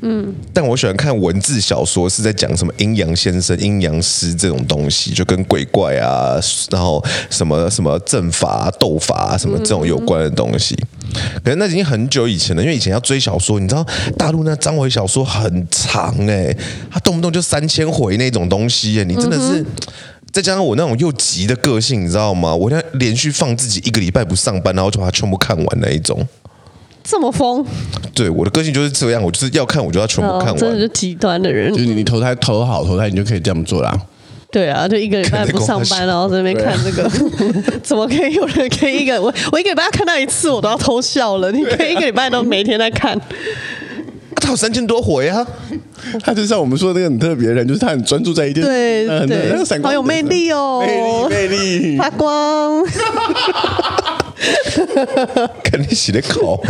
[0.00, 6.38] 嗯，但我喜欢看文字小说，是在讲什么阴阳先生、阴阳师这种东西，就跟鬼怪啊，
[6.70, 10.76] 然后什么什么阵法、斗法啊，什么这种有关的东西。
[11.42, 13.84] 可是那已经很久以前了，因为以前要追小说，你知道
[14.16, 16.58] 大陆那章回小说很长哎、欸，
[16.90, 19.64] 它动不动就三千回那种东西、欸，你真的是。
[20.30, 22.54] 再加上我那种又急的个性，你知道吗？
[22.54, 26.24] 我要连续放自己一个礼拜不上班，然后就把它全部看完那一种。
[27.10, 27.64] 这么疯，
[28.14, 30.54] 对，我的个性就是这样，我就是要看，我就要全部看完。
[30.54, 31.72] 哦、真的是极端的人。
[31.72, 33.98] 就是你投胎投好投胎，你就可以这样做啦。
[34.50, 37.10] 对啊，就一个礼拜不上班，然后在那边看这个，
[37.82, 41.50] 怎么可以有人可以一个我我一个礼拜看到一次，我都要偷笑了。
[41.50, 43.18] 你可以一个礼拜都每天在看，
[44.36, 45.46] 他有三千多回啊！
[46.22, 50.82] 他就像我们说的那个很特别的人，就是他很专注在一件对事，对，好有魅力哦，
[51.30, 52.84] 魅力魅力发光。
[55.64, 56.62] 肯定洗的口，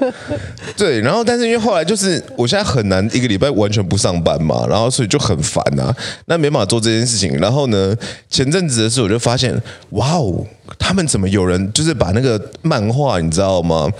[0.76, 5.94] 对，然后但是因为后来就是我现在很难一个礼拜完全不上班嘛，然后所以就很烦啊，
[6.26, 7.36] 那没办法做这件事情。
[7.38, 7.96] 然后呢，
[8.28, 9.54] 前阵子的时候我就发现，
[9.90, 10.46] 哇哦，
[10.78, 13.90] 他们怎么有人就是把那个漫画你知道吗？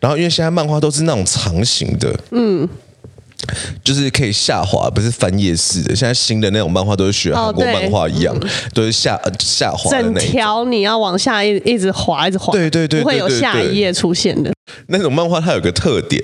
[0.00, 2.68] 然后因为现在漫画都是那种长形的，嗯。
[3.82, 5.94] 就是可以下滑，不是翻页式的。
[5.94, 10.20] 现在新的那种漫画都是学韩国漫画一样，哦、都是下下滑的那。
[10.20, 14.52] 整条你要往下一一直滑，一直滑，对对对，对，对，对，对，对，不会有下一页出现的。
[14.86, 16.22] 那种漫画它有个特点，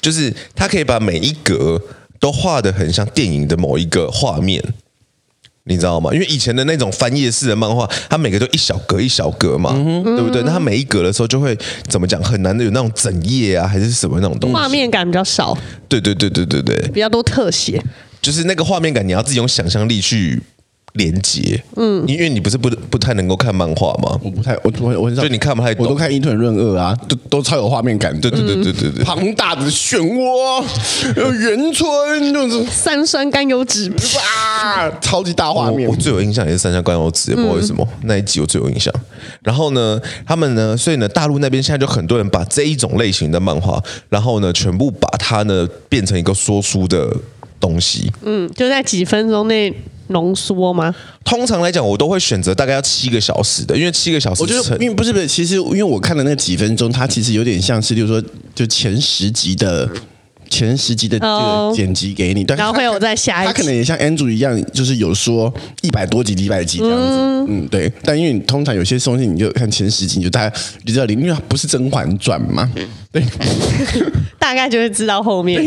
[0.00, 1.80] 就是它可以把每一格
[2.20, 4.62] 都画的很像电影的某一个画面。
[5.68, 6.12] 你知道吗？
[6.12, 10.40] 因为以前的那种翻页式的漫画，它每个都一小格一小格嘛，嗯、对不对？
[10.44, 11.56] 那它每一格的时候就会
[11.88, 15.56] 怎么讲，很难的有那种整页啊，还是什么那种东西，画面感比较少。
[15.88, 17.82] 对对对对对对，比较多特写，
[18.22, 20.40] 就是那个画面感，你要自己用想象力去。
[20.96, 24.18] 连接，嗯，因为你不是不不太能够看漫画吗？
[24.22, 30.64] 我不太，我我我很少，就你看不太懂，我都看伊藤润二啊，都都超有画面感，对对对对对对，庞大的漩涡，
[31.14, 32.66] 圆村就是。
[32.66, 35.88] 三酸甘油酯，哇，超级大画面。
[35.88, 38.92] 我，最有印象也是三酸甘油酯，也不知道为什么、嗯、那一集我最有印象。
[39.42, 47.14] 然后呢，他们呢，所以呢，大陆那边现在就很多人把这一种类型的漫画，然后呢，全部把它呢变成一个说书的
[47.60, 49.72] 东西，嗯，就在几分钟内。
[50.08, 50.94] 浓缩吗？
[51.24, 54.42] 通常来讲，我都会选择大概要七个小时的，因为七个小时。
[54.42, 58.22] 我觉得，因为不是不是，其实因为我看的那几分钟，它其实有点像是，就是说，
[58.54, 59.88] 就前十集的
[60.48, 67.92] 前十集的这个剪辑给你，但、oh, 然后会有在下一集，他可能也像 Andrew 一样，就是有说一百多集、几百集这样子，嗯，嗯，对。
[68.02, 72.70] 但因为你通常有些东西，你就看前十集，你就大概你知道，因为它不是《甄嬛传》嘛，
[73.12, 73.22] 对。
[74.38, 75.60] 大概就会知道后面，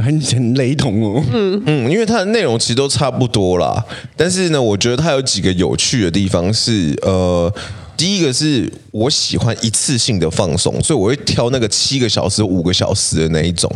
[0.00, 1.24] 很很雷同哦。
[1.32, 3.84] 嗯嗯，因为它的内容其实都差不多啦。
[4.16, 7.52] 但是呢，我觉得它有几个有趣的地方是，呃，
[7.96, 13.68] 第一个是我喜欢一次性的放松，所以我会挑那个七个小时、五个小时的那一种。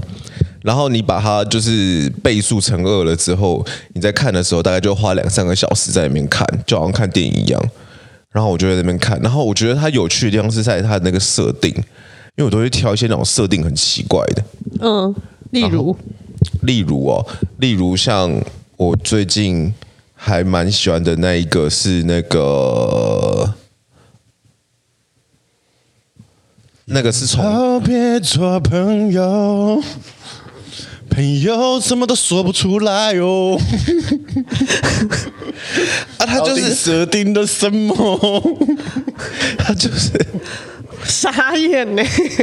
[0.64, 7.62] 然后你把它就是倍速乘二了之后，你在看的时候大概就花两三个小时在里面看，就好像看电影一样。
[8.32, 11.70] 然后我就在那边看，然后我觉得它有趣的地方是在它的那个设定。
[12.36, 14.42] 因为我都会挑一些那种设定很奇怪的，
[14.80, 15.14] 嗯，
[15.52, 15.96] 例如，
[16.62, 17.24] 例如哦，
[17.58, 18.42] 例如像
[18.76, 19.72] 我最近
[20.16, 23.54] 还蛮喜欢的那一个是那个，
[26.86, 29.80] 那个是从别做朋友，
[31.14, 33.58] 朋友什么都说不出来哦，
[36.18, 38.58] 啊，他就是设定的什么？
[39.58, 40.10] 他就是。
[41.04, 42.02] 傻眼呢，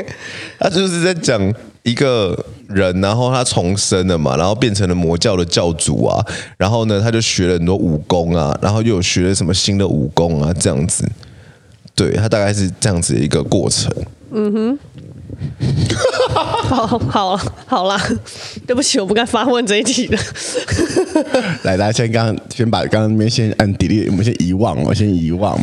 [0.60, 2.38] 他就是在讲一个
[2.70, 6.24] 人，然后他重生了嘛，然后变成了魔教的教主啊，
[6.58, 11.04] 然后呢，他就学了很多武功啊，然后又有学了什么新的武功啊，这样子。
[11.96, 13.92] 对，他大概是这样子的一个过程。
[16.70, 18.02] 好好好啦，
[18.66, 20.18] 对不起，我不该发问这一题的。
[21.64, 25.60] 来，大家先刚先把刚刚那边先按 delete，我们先遗忘，我先遗忘，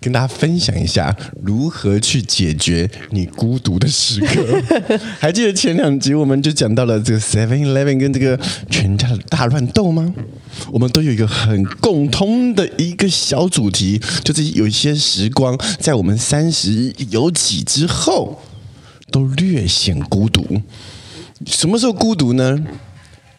[0.00, 4.60] 跟大家分享一下如何去解决你孤独的时刻。
[5.20, 8.38] 还记得前两集我们就讲到了这个 Seven Eleven 跟这个
[8.68, 10.12] 全家的大乱斗吗？
[10.72, 18.42] 我们都有一个很共通的一个小主题，就是有一些时光在我们三十有几之后。
[19.10, 20.44] 都略显孤独。
[21.46, 22.58] 什么时候孤独呢？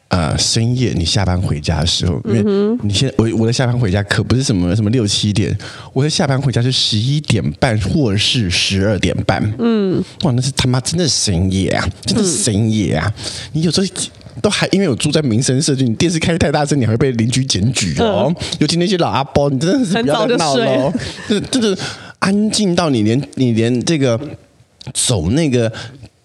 [0.07, 5.55] 啊、呃，深夜你下班回家的时候，因为你现在我我的下班回家可不是什么什么六七点，
[5.93, 9.39] 我的下班回家是十一点半或是十二点半。
[9.59, 13.13] 嗯，哇，那是他妈真的深夜啊，真的深夜啊！
[13.51, 13.87] 你有时候
[14.41, 18.33] 都还因为我住在民生社区，你电视开太大声，你还会被邻居检举哦。
[18.57, 20.91] 尤其那些老阿伯，你真的是不要再闹了，
[21.27, 21.77] 就是就是
[22.17, 24.19] 安静到你连你连这个。
[24.93, 25.71] 走那个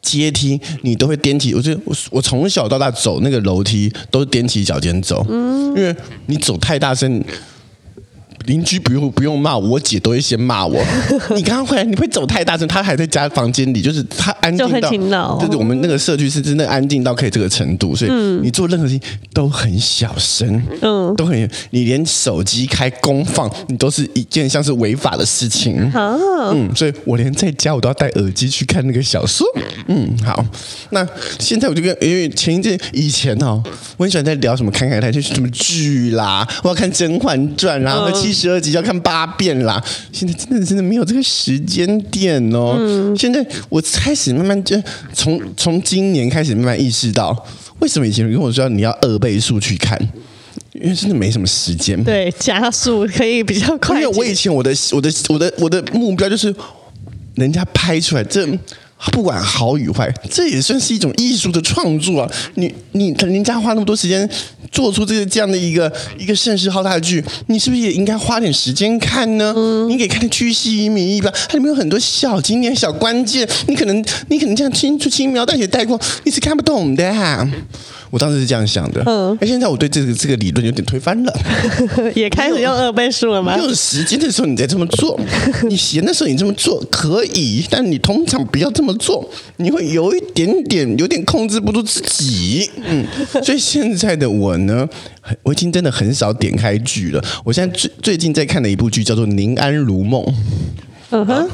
[0.03, 1.55] 阶梯，你都会踮起。
[1.55, 5.95] 我就我我从小到大走那个楼梯都踮起脚尖走，因为
[6.27, 7.23] 你走太大声。
[8.47, 10.83] 邻居不用不用骂我，我姐都会先骂我。
[11.35, 18.11] 你刚刚回来，你会走太大声，他还在家房间里，就是他安静到，就是我们那个社区是真的安静到可以这个程度，所以
[18.43, 19.01] 你做任何事情
[19.33, 29.47] 都很小声，嗯，都很，你连手机开公放，你都是一件像是违法的事情，嗯，所以我连在家我都要戴耳机去看那个小说，
[29.89, 30.45] 嗯，好，
[30.91, 31.07] 那
[31.39, 33.63] 现在我就跟因为前一阵以前哦，
[33.97, 38.45] 我很喜欢在聊什么侃侃台，就是什么剧啦，我要看《甄嬛传》啦，和七。
[38.45, 39.83] 十二集要看八遍啦！
[40.13, 42.77] 现在真的真的没有这个时间点哦。
[42.79, 44.77] 嗯、现在我开始慢慢就
[45.15, 47.47] 从从今年开始慢慢意识到，
[47.79, 49.99] 为什么以前跟我说你要二倍速去看，
[50.73, 52.03] 因为真的没什么时间。
[52.05, 54.03] 对，加速可以比较快。
[54.03, 56.55] 因为我以前我的我的我的我的目标就是，
[57.37, 58.47] 人家拍出来这。
[59.13, 62.33] 不管好与坏，这也算是一种艺术的创作啊！
[62.55, 64.27] 你你人家花那么多时间
[64.75, 69.55] 做出这个这样的一个一个盛世浩大的剧，你是不是也应该花点时间看呢？
[69.57, 77.49] 嗯、你可以看得巨细靡遗吧，它里面有很多小经典、小关键，你可能你可能这样轻出轻描淡写带过，你是看不懂的、啊。
[78.15, 81.33] 我当时是这样想的，嗯，哎，现在我对这个这个理论有点推翻了，
[82.15, 83.59] 也开始用二倍数了吗？
[83.59, 85.19] 用时间的时候你再这么做，
[85.69, 93.05] 你闲的时候你这么做可以，但你通常不要这么做，你会有一点点有点控制不住自己，嗯，
[93.43, 94.89] 所以现在的我呢，
[95.43, 97.21] 我已经真的很少点开剧了。
[97.43, 100.23] 我现在最最近在看的一部剧叫做《宁安如梦》，
[101.11, 101.51] 嗯哼。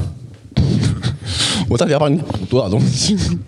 [1.71, 3.17] 我到底要帮你补多少东西？《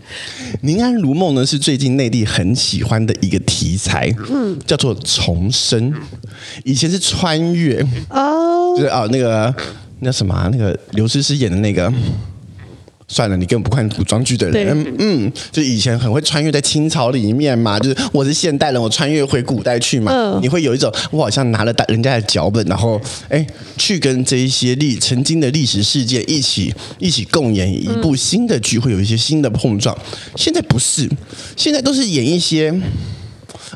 [0.61, 5.92] 宁安如梦》呢，是最近内地很喜欢的一个题材，嗯，叫做重生。
[6.62, 9.52] 以前是穿越哦，就是啊，那个
[9.98, 11.92] 那什么、啊，那个刘诗诗演的那个。
[13.12, 22.98] 算了，你根本不看古装剧的人，对嗯，就以前很会穿越在清朝里面嘛，就是我是现代人，我穿越回古代去嘛，嗯、你会有一种我好像拿了人家的脚本，然后
[23.29, 23.46] 哎，
[23.77, 29.94] 去跟这一些历曾经的历史事件一起一起共演一部新的剧，会有一些新的碰撞。
[30.37, 31.07] 现在不是，
[31.55, 32.72] 现在都是演一些。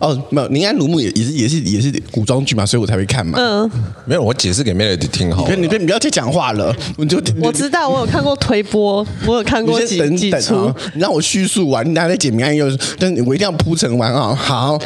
[0.01, 3.39] 哦，没有，宁安如梦也也是也是也是古装剧嘛，所以我才会看嘛。
[3.41, 3.71] 嗯，
[4.05, 5.49] 没有，我解释给 Melody 听好。
[5.57, 10.55] 你别你不要再讲话了，我就我知道，我有看过推播，我有看过几等几出。
[10.55, 12.67] 哦、你让我叙述完，你大家再解明暗又，
[12.99, 14.35] 但我一定要铺陈完啊、哦。
[14.35, 14.79] 好，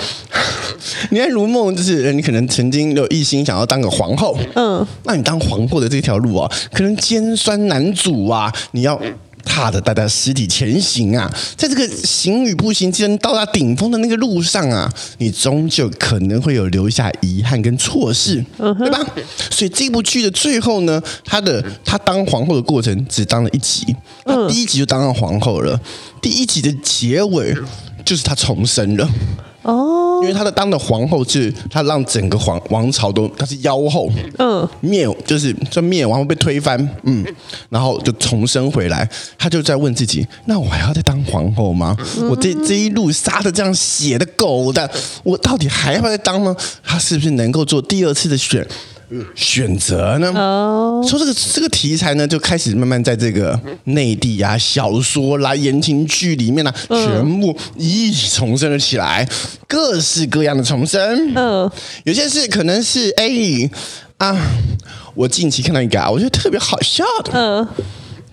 [1.11, 9.01] 宁安如梦就是你可能曾经有一心想要当个皇后，嗯，那你当皇后的这条路啊，可能尖酸难阻啊，你要。
[9.51, 19.05] 踏着大家尸体前行啊，在这个行与不行之间到达顶峰的那个路上啊，你终究可能会有留下遗憾跟错失，对吧？
[19.51, 23.85] 所以这部剧的最后呢，他的他当皇后的过程只当了一集，
[24.25, 25.79] 他第一集就当上皇后了，
[26.23, 27.53] 第一集的结尾
[28.05, 29.11] 就是他重生了。
[29.63, 37.25] 哦，因为他的当的皇后是，他让整个皇王朝都他是妖后，嗯，灭就是这灭亡被推翻，嗯，
[37.69, 41.97] 然后就重生回来，他就在问自己，那我还要再当皇后吗？
[42.31, 44.91] 我这这一路杀的这样血的狗的，
[45.23, 46.57] 我到底还要再当吗？
[46.83, 48.67] 他是不是能够做第二次的选？
[49.35, 50.33] 选择呢？
[50.35, 59.29] 哦，说这个这个题材呢，就开始慢慢在这个内地啊、小说啦、言情剧里面呢、啊，全部一起重生了起来，
[59.67, 61.35] 各式各样的重生。
[61.35, 61.71] 嗯，
[62.05, 63.29] 有些是可能是哎
[64.19, 64.37] 啊，
[65.15, 67.33] 我近期看到一个啊，我觉得特别好笑的。
[67.35, 67.69] 嗯。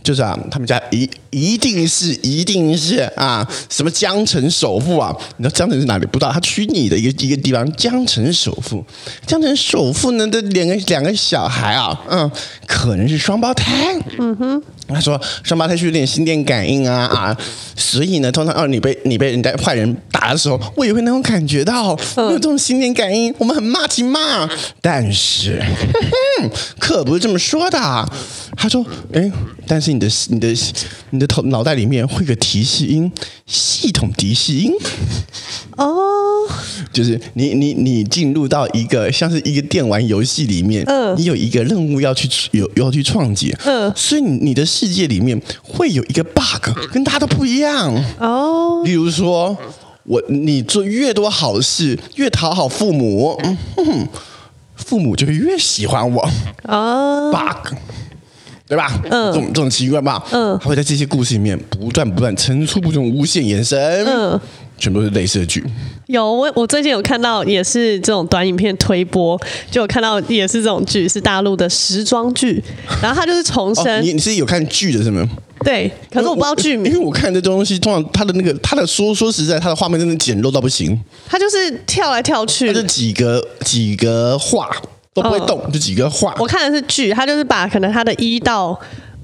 [0.08, 5.14] 就是啊，他们家一一定是一定是啊，什么江城首富啊？
[5.36, 6.06] 你知道江城是哪里？
[6.06, 8.82] 不知道，他虚拟的一个一个地方，江城首富。
[9.26, 12.32] 江城首富呢的两个两个小孩啊，嗯，
[12.66, 14.00] 可能是双胞胎。
[14.18, 17.38] 嗯哼，他说双胞胎是有点心电感应啊啊，
[17.76, 23.34] 所以呢，通常哦，你被你被人家坏人打的时候，我也会那种感觉到，有这种心电感应。
[23.38, 24.50] 我们很骂起骂，
[24.82, 26.02] 但是呵
[26.44, 27.78] 呵可不是这么说的。
[28.56, 28.84] 他说，
[29.14, 29.32] 哎，
[29.68, 30.48] 但是你的你的
[31.12, 33.12] 你的头脑袋里面会有个提示音，
[33.46, 34.72] 系统提示音。
[35.76, 35.96] 哦，
[36.92, 48.84] 就是你你你进入到一个像是一个电玩游戏里面，嗯，你有一个任务要去有要去创解，嗯，所以你的世界里面会有一个 bug，跟大家都不一样哦。
[48.86, 49.58] 例如说，
[50.04, 53.36] 我你做越多好事，越讨好父母，
[53.78, 54.08] 嗯，
[54.76, 56.30] 父母就会越喜欢我
[56.66, 57.32] 哦。
[57.32, 57.74] bug，
[58.68, 59.02] 对吧？
[59.10, 60.24] 嗯，这种这种奇怪吧？
[60.32, 64.40] 嗯，他会在这些故事里面不断不断层出不穷无限延伸，嗯。
[64.78, 65.64] 全部都是类似的剧，
[66.06, 69.40] 有我我最近有看到也是这种短影片推播，
[69.72, 72.64] 就有看到也是这种剧，是大陆的时装剧，
[73.02, 73.86] 然后它就是重生。
[73.88, 75.28] 哦、你你是有看剧的是吗？
[75.66, 80.98] 对，可是我不知道剧名，因为我看这东西，通常它的那个它的说说实在，它的画面真的简陋到不行。
[81.28, 84.70] 它就是跳来跳去，它是几个几个画
[85.14, 86.36] 都不会动，哦、就几个画。
[86.38, 88.80] 我看的是剧，它就是把可能它的一到。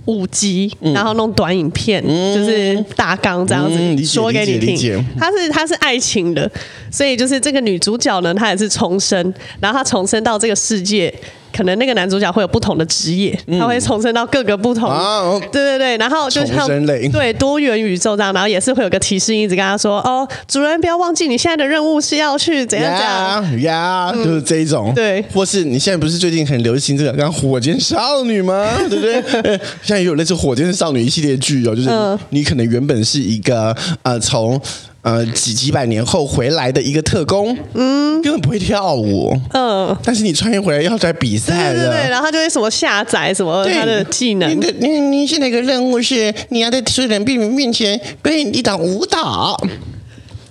[0.06, 5.06] 五集，然后弄短影片，嗯、就是大纲这样子、嗯、说给你听。
[5.18, 6.50] 它是它是爱情的，
[6.92, 11.14] 所以就是这个女主角呢，她也是重生，然后她重生到这个世界。
[11.56, 16.68] 可能那个男主角会有不同的职业，嗯、他会重生到各个不同，啊、对对对，然后就像
[17.12, 22.92] 对多元宇宙这样，然后也是会有个提示一直跟他说：“哦，主人不要忘记你现在的任务是要去怎样
[23.44, 28.68] 怎样呀，就是这一种，对，或是你现在不是最近很流行这个，像火箭少女吗？
[28.90, 29.52] 对不对？
[29.82, 31.90] 现在也有类似火箭少女一系列剧哦，就是
[32.30, 34.60] 你可能原本是一个呃从。
[35.04, 44.50] 呃，几几百年后回来的一个特工，嗯，根本不会跳舞，嗯，但是你穿越回来要在比赛了，对对对，然后他就会什么下载什么他的技能。
[44.50, 49.56] 你你你现在一个任务是你要在所有人面面前表演一档舞蹈。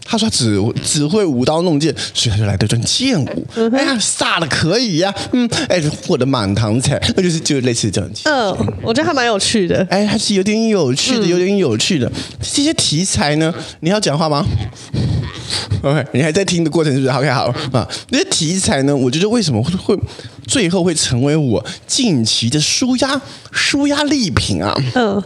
[0.04, 3.46] 他说他只只会舞刀弄剑，所以他就来这段剑舞。
[3.54, 8.22] 嗯、哎呀，飒的可以呀、啊，嗯，哎，获得满堂彩，那就是就类似这样子。
[8.24, 9.86] 嗯，我觉得还蛮有趣的。
[9.90, 12.06] 哎，还是有点有趣的，有点有趣的。
[12.08, 14.44] 嗯、这些题材呢，你要讲话吗？
[15.82, 17.88] OK，你还在听的过程是不是？OK，好啊。
[18.10, 19.98] 这些题材呢，我觉得为什么会会
[20.46, 24.74] 最后会成为我近期的舒压舒压力品啊？
[24.94, 25.22] 嗯，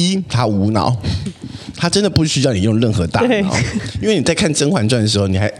[0.00, 0.96] 一，他无脑。
[1.76, 3.56] 他真的不需要你用任何大脑，
[4.02, 5.50] 因为你在看《甄嬛传》的时候，你还。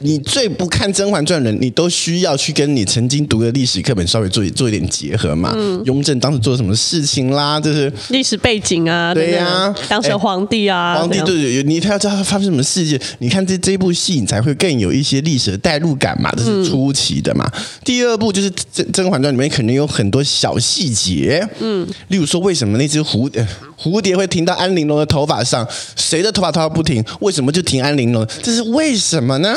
[0.00, 5.52] 你最不看《甄嬛传》的人，你都需要去跟你曾经读的历史课本稍微做做一点结合嘛？
[5.56, 7.60] 嗯，雍正当时做了什么事情啦？
[7.60, 17.48] 就是历史背景啊，对呀、啊，当时皇帝啊，皇帝对对，你他要知道他发生什么事件，你看这这一部戏，你才会更有一些历史的代入感嘛，这是初期的嘛。
[17.54, 23.46] 嗯、第二部就是《甄甄嬛传》里面肯定有很多小细节，嗯，例如说为什么那只蝴蝶
[23.80, 27.04] 蝴蝶会停到安陵容的头发上，谁的头发头发不停？
[27.20, 28.26] 为什么就停安陵容？
[28.42, 29.56] 这是为什么呢？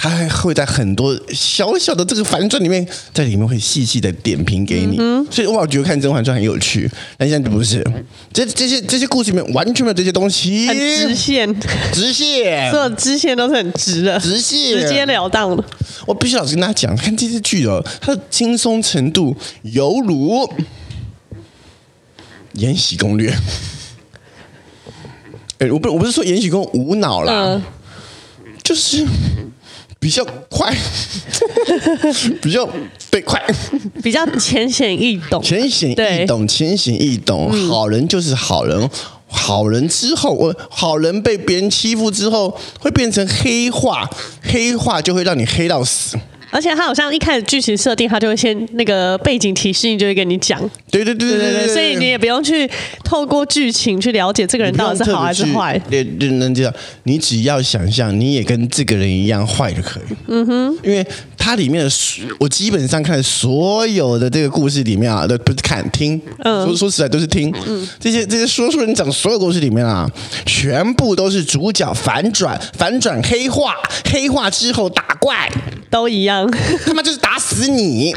[0.00, 6.88] 他还会在很多小小的这个反转里面，在里面会细细的点评给你，嗯、所以我觉得看《甄嬛传》很有趣。
[7.16, 7.84] 但现在不是，
[8.32, 11.60] 这这些这些故事里面完全没有这些东西，很直线，
[11.92, 15.64] 直线，所有支线都是很直的，直线，直截了当的。
[16.06, 20.46] 我必须老实跟大家讲，看这些剧哦，它的轻松程度犹如
[22.52, 23.32] 《延禧攻略》。
[25.58, 27.62] 哎，我不我不是说《延禧宫》无脑啦，嗯、
[28.62, 29.04] 就是。
[30.00, 30.72] 比较快，
[32.40, 32.68] 比较
[33.10, 33.42] 对快，
[34.02, 37.50] 比较浅显易懂，浅显易懂，浅显易懂。
[37.68, 38.88] 好人就是好人，
[39.26, 44.08] 好人之后，我好人被别人欺负之后，会变成黑化，
[44.42, 46.16] 黑化就会让你黑到死。
[46.50, 50.58] 而且他好像一开始剧情设定，他就会先那个背景提示，就会跟你讲。
[50.90, 52.68] 对对对对对对，所以你也不用去
[53.04, 55.78] 透过剧情去了解这个人到底是好还是坏。
[55.90, 56.72] 对，能知道，
[57.04, 60.14] 你只要想象你也跟这个人一样坏就可以。
[60.28, 61.90] 嗯哼，因为它里面的
[62.38, 67.54] 我基本上看所有的这个故事里面啊，都不是看听，嗯，说说实在都是听。
[67.66, 70.10] 嗯，这些这些说书人讲所有故事里面啊，
[70.46, 73.74] 全部都是主角反转，反转黑化，
[74.10, 75.50] 黑化之后打怪。
[75.90, 76.37] 都一样，
[76.84, 78.14] 他妈就是打死你！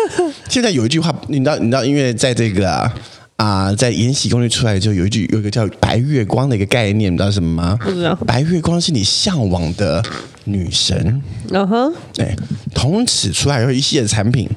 [0.48, 2.94] 现在有一句话，你知道，你知道，因为在这个啊，
[3.36, 7.78] 啊在《延禧攻略》出来之后，有一句有一个叫“白月光”的一个概念，你知道什么吗？
[7.80, 8.14] 不知道。
[8.26, 10.02] 白月光是你向往的
[10.44, 11.22] 女神。
[11.50, 11.94] 嗯哼、uh。
[12.14, 12.36] 对、
[12.74, 14.48] 从此出来有一系列产品，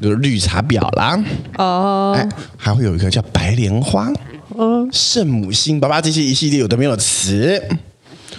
[0.00, 1.22] 就是绿茶婊啦，
[1.58, 4.10] 哦，哎，还会有一个叫白莲花，
[4.58, 7.62] 嗯，圣母心，爸爸这些一系列有的没有词。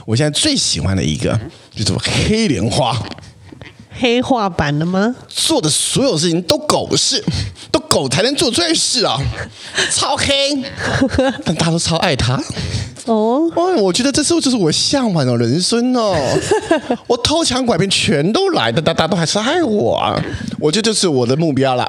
[0.06, 1.40] 我现在最喜欢的一个
[1.74, 2.94] 就是黑莲花，
[4.00, 5.16] 黑化版的吗？
[5.28, 7.24] 做的所有事情都狗事，
[7.72, 9.18] 都狗才能做出来事啊，
[9.92, 10.64] 超黑，
[11.46, 12.42] 但大家都超爱他。
[13.06, 16.16] 哦，哦，我觉得这时候就是我向往的人生哦。
[17.06, 20.18] 我偷抢拐骗全都来的，大家都还是爱我啊。
[20.58, 21.86] 我觉得这是我的目标了。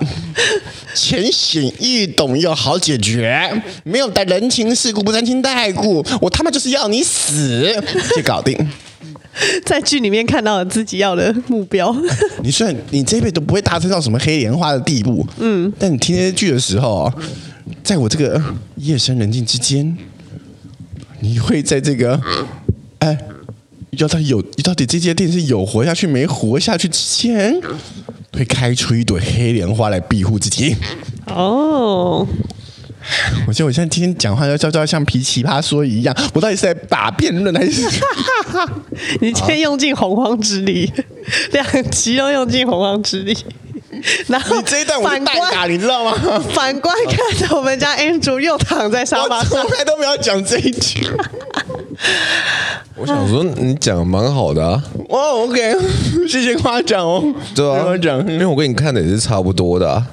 [0.92, 6.05] 浅显易懂又好解决，没有带人情世故，不沾亲带故。
[6.20, 7.72] 我他妈就是要你死，
[8.16, 8.57] 就搞定。
[9.64, 11.95] 在剧里面看到了自己要的目标。
[12.43, 17.12] 你虽然你这辈子都不会达成到什么黑莲花的地步，嗯，但你听这些剧的时候，
[17.82, 18.43] 在我这个
[18.76, 19.97] 夜深人静之间。
[21.20, 22.20] 你会在这个，
[22.99, 23.16] 哎，
[23.93, 27.59] 要到有，到底这间店是有活下去没活下去之前，
[28.30, 30.76] 会开出一朵黑莲花来庇护自己。
[31.28, 32.28] 哦，
[33.46, 37.82] 我觉得我现在今天讲话要叫叫像皮奇葩说一样，我到底是在打辩论还是？
[39.20, 40.92] 你今天用尽洪荒之力，
[41.52, 43.36] 两集都用尽洪荒之力。
[44.26, 46.12] 然后你这一段我代打，你知道吗？
[46.52, 51.09] 反观看着我们家 Andrew 又躺在沙发上，从来都没有讲这一句。
[52.97, 54.82] 我想说你讲的蛮好的啊。
[55.09, 55.74] 哇，OK，
[56.28, 57.22] 谢谢夸奖哦。
[57.55, 60.07] 对啊，夸奖，因为我跟你看的也是差不多的啊。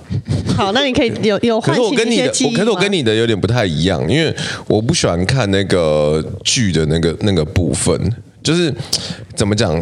[0.57, 2.57] 好，那你可以有有 唤起一些记忆吗？
[2.57, 4.35] 可是我跟你的有点不太一样，因为
[4.67, 7.95] 我不喜欢看那个剧的那个那个部分，
[8.43, 8.73] 就是
[9.35, 9.79] 怎么讲？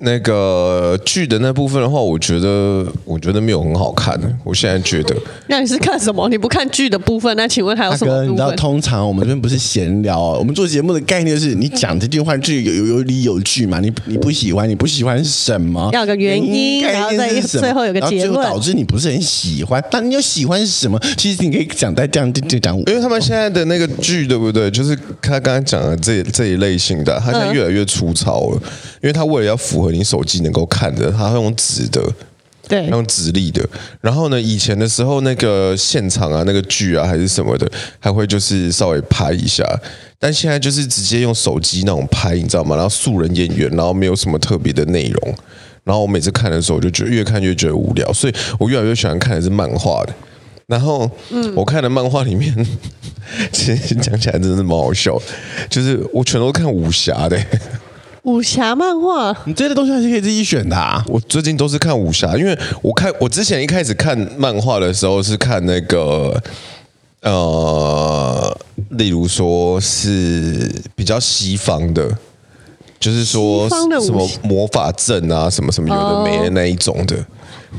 [0.00, 4.16] 那个剧的那部分的话，我觉得我觉得没有很好看。
[4.44, 5.16] 我现在觉得，
[5.48, 6.28] 那你是看什么？
[6.28, 8.28] 你不看剧的部分，那请问还有什么部分？
[8.30, 13.80] 你知道，通常我们这边不是闲聊，我们做节目的概念就是你讲这句话就有有有理有据嘛。
[13.80, 15.90] 你你不喜欢，你不喜欢什么？
[15.92, 19.82] 要个原因，然后再最后有个结论，导致你不是很喜欢。
[19.90, 20.96] 但你又喜欢什么？
[21.16, 24.70] 其实你可以讲在这样就就讲，因为他们现在的那个剧，对不对？
[24.70, 28.70] 就是他刚刚讲的这这一类型的，他现在越来越粗糙了，嗯、
[29.02, 29.87] 因为他为了要符合。
[29.92, 32.02] 你手机能够看的，它会用纸的，
[32.68, 33.66] 对，用纸立的。
[34.00, 39.64] 然后呢，以前的时候，那个现场啊，那个剧啊，还是什么的，还会就是稍微拍一下。
[40.18, 42.74] 但现在就是直接用手机那种拍，你知道吗？
[42.74, 45.34] 然后素人演员，然后没有什么特别的内容。
[45.84, 50.14] 然后我每次看的时候，我就觉得越看越觉得无聊，所以我越来越喜欢看的是漫画的。
[50.66, 52.54] 然后，嗯，我看的漫画里面，
[53.50, 55.18] 其实讲起来真的是蛮好笑，
[55.70, 57.42] 就是我全都看武侠的。
[58.28, 61.02] 武侠漫画，你这些东西还是可以自己选的啊。
[61.08, 66.38] 我最近都是看武侠，因为我看我之前一开始看漫画的时候是看那个，
[67.22, 68.54] 呃，
[68.90, 72.06] 例如说是比较西方的，
[73.00, 77.16] 就是说什么魔法阵啊，什么什么有的没的那一种的。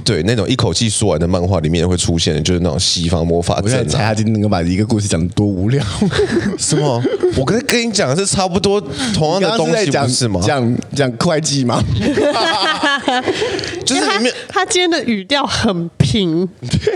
[0.05, 3.80] 对，那种一口气说完的漫画里面会出现的，就是那种西方魔法阵、啊。
[3.80, 5.84] 我猜他今天能够把一个故事讲得多无聊，
[6.59, 7.03] 是吗？
[7.36, 8.80] 我跟跟你讲的是差不多
[9.15, 10.39] 同样的东西，不是吗？
[10.45, 11.84] 讲讲会计吗？
[13.84, 16.47] 就是里面他，他今天的语调很平，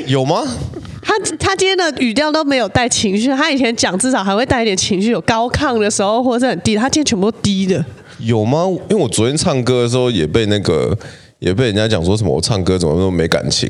[0.06, 0.44] 有吗？
[1.20, 7.84] 他他今天的语调都没有带情绪，他以前讲至少还会带一点情绪，有高亢的时候或者是很低，他今天全部都低的，
[8.20, 8.66] 有吗？
[8.90, 10.98] 因为我昨天唱歌的时候也被那个。
[11.40, 13.70] 也被人家讲说什么我唱歌怎么那么没感情？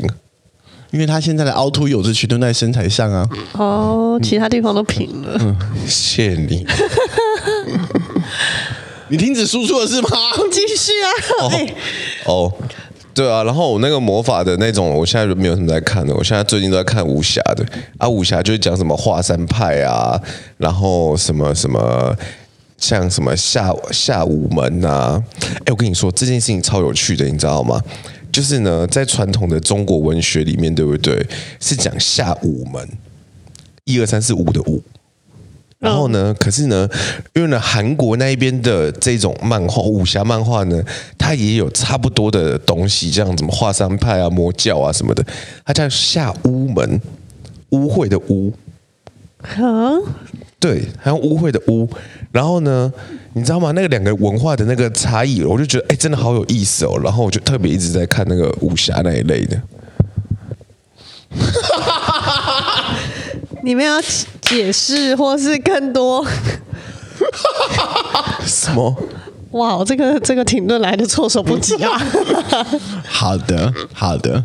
[0.92, 3.28] 因为他现在的凹凸有致全都在身材上啊。
[3.54, 5.36] 哦，其他地方都平了。
[5.40, 6.64] 嗯， 谢你。
[9.10, 10.10] 你停止输出了是吗？
[10.52, 11.10] 继续啊。
[11.40, 11.52] 哦，
[12.26, 12.54] 哦，
[13.14, 13.44] 对啊。
[13.44, 16.14] 然后我那个魔法的那种，我现在就没有什么在看的。
[16.16, 17.66] 我现在最近都在看武侠的
[17.98, 18.08] 啊。
[18.08, 20.22] 武侠就是讲什么华山派啊，
[20.58, 22.16] 然后什么什么。
[22.76, 25.24] 像什么下下午门呐、啊？
[25.64, 27.82] 哎，我跟你说这件事情超有趣的，你知道吗？
[28.30, 31.26] 就是呢，在传统的中国文学里面，对不对？
[31.62, 32.86] 是讲下午门，
[33.86, 34.84] 一二三四五的五。
[35.84, 36.90] 然后呢，可是呢，
[37.34, 40.82] 因为呢，韩国那一边的这种漫画武侠漫画呢，
[41.18, 45.22] 它也有差不多的东西，这样什么华山派啊、魔教啊什么的，
[45.66, 47.02] 它叫下屋门，
[47.72, 48.54] 污秽的污。
[49.42, 49.92] 啊？
[50.58, 51.90] 对，还有污秽的污。
[52.32, 52.92] 然后呢，
[53.34, 53.72] 你知道吗？
[53.74, 56.98] 那个两个文化的那个差异，我就觉得哎，真的好有意思哦。
[57.04, 59.62] 然后我就特别一直在看那个武侠那一类的。
[63.64, 64.02] 你们要
[64.54, 66.24] 解释或是更多？
[68.46, 68.96] 什么？
[69.50, 71.92] 哇，这个这个停顿来的措手不及啊！
[73.08, 74.44] 好的，好的。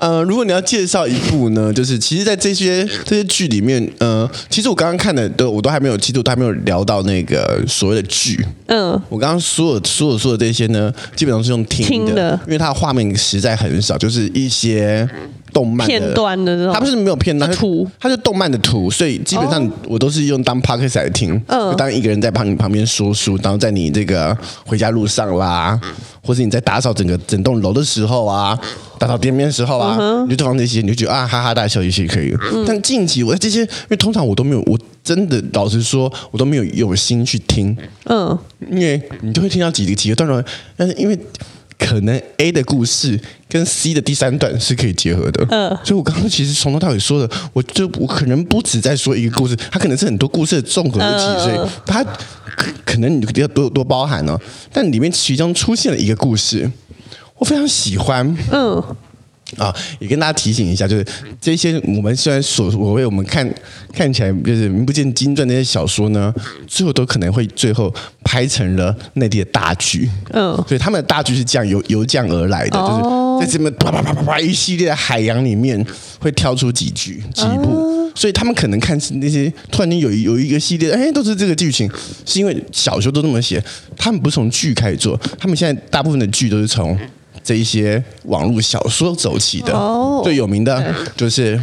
[0.00, 8.44] 呃，如果你要介绍一部呢，就是其实，在这些这些剧里面，呃，其实我刚刚看的都我都还没有，其实我都还没有聊到那个所谓的剧。
[8.66, 15.08] 嗯，我刚刚所有所有说的这些呢，基本上是用听的，听的因为它的画面实在很少，就是一些
[15.52, 17.50] 动漫的片段的它不是没有片段，
[17.98, 21.40] 它是动漫的图，所以基本上我都是用当 podcast 来听。
[21.46, 21.70] 嗯。
[21.70, 25.78] 就当一个人在旁你旁边说书，然后在你这个回家路上啦，
[26.22, 28.58] 或是你在打扫整个整栋楼的时候啊，
[28.98, 32.34] 打扫店面的时候啊，你就放这些，你就觉得啊哈哈大笑一些可以。
[32.66, 37.76] 但近期我这些，因为通常我都没有，我真的老实说，我都没有有心去听。
[38.04, 38.38] 嗯，
[38.70, 40.42] 因为你就会听到几个几个段落，
[40.76, 41.18] 但是因为
[41.78, 43.18] 可能 A 的故事
[43.48, 54.38] 跟 C 的第三段是可以结合的，嗯，所以我刚刚其实从头到尾说的，我就我可能不止在说一个故事，它可能是很多故事的综合体，呃，所以它可可能你要多多包含哦，
[54.72, 56.70] 但里面其中出现了一个故事，
[57.38, 58.82] 我非常喜欢，嗯。
[59.56, 61.06] 啊，也跟大家提醒一下，就是
[61.40, 63.48] 这些我们虽然所所谓我们看
[63.92, 66.32] 看起来就是名不见经传那些小说呢，
[66.66, 67.92] 最后都可能会最后
[68.22, 70.08] 拍成了内地的大剧。
[70.32, 75.82] 嗯所以他们的大剧是这样由由这样而来的，哦就是在这么啪啪啪啪啪一系列的海洋里面
[76.18, 81.90] 会挑出几句几部，所以他们可能看那些突然间有有一个系列，哎，都是这个剧情，
[82.26, 83.62] 是因为小说都这么写，
[83.96, 86.98] 他们不是从剧开始做，他们现在大部分的剧都是从。
[87.48, 91.56] 这一些网络小说走起的哦最有名的就是《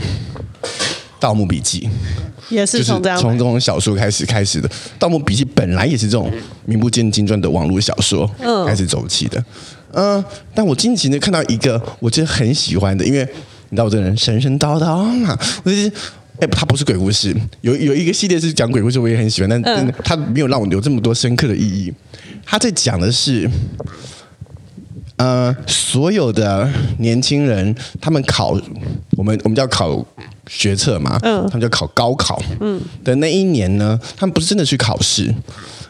[1.19, 1.87] 盗墓笔记》，
[2.49, 4.67] 也是是从这样从这种小说开始开始的。
[4.97, 6.31] 《盗墓笔记》本来也是这种
[6.65, 8.27] 名不见经传的网络小说
[8.65, 9.37] 开始走起的。
[9.91, 10.25] 嗯、呃，
[10.55, 13.19] 但我近期呢看到一个我真的很喜欢的，因为
[13.69, 15.87] 你知道我这个人神神叨叨嘛，我就是
[16.39, 17.31] 哎，它不是鬼故事，
[17.61, 21.93] 有有一个系列是讲鬼故事，我也很喜欢，但真的它没有让我有这么多深刻的意义。
[22.43, 23.47] 他在讲的是。
[25.17, 28.59] 呃，所有的年轻人，他们考
[29.11, 30.05] 我们我们叫考
[30.45, 35.33] 学测嘛，嗯，他们叫考高考，嗯，的那一年呢，他们不是真的去考试，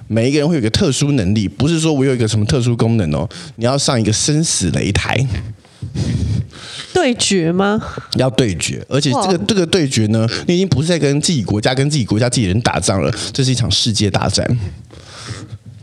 [0.07, 5.17] 每一个人会有一个特殊能力，不是说我有一个什么特殊功能哦，你要上一个生死擂台，
[6.93, 7.81] 对决吗？
[8.17, 14.47] 要对决，而且这个这个对决呢，你已经不是在跟自己国家跟自己国家自己人打仗了，这是一场世界大战，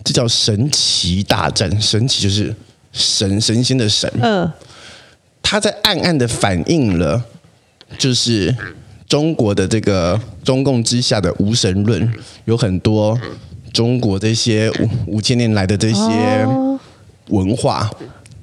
[0.05, 2.55] 这叫神奇大战，神奇就是。
[2.93, 4.51] 神神仙的神，嗯，
[5.43, 7.23] 他在暗暗的反映了，
[7.99, 8.55] 就是
[9.09, 12.13] 中国的这个中共之下的无神论，
[12.45, 13.19] 有很多
[13.73, 16.47] 中国这些五五千年来的这些
[17.29, 17.91] 文化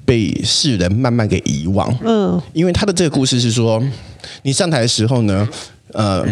[0.04, 1.96] 被世人慢慢给遗忘。
[2.04, 3.82] 嗯，因为他的这个故事是说，
[4.42, 5.48] 你上台的时候呢，
[5.92, 6.26] 呃。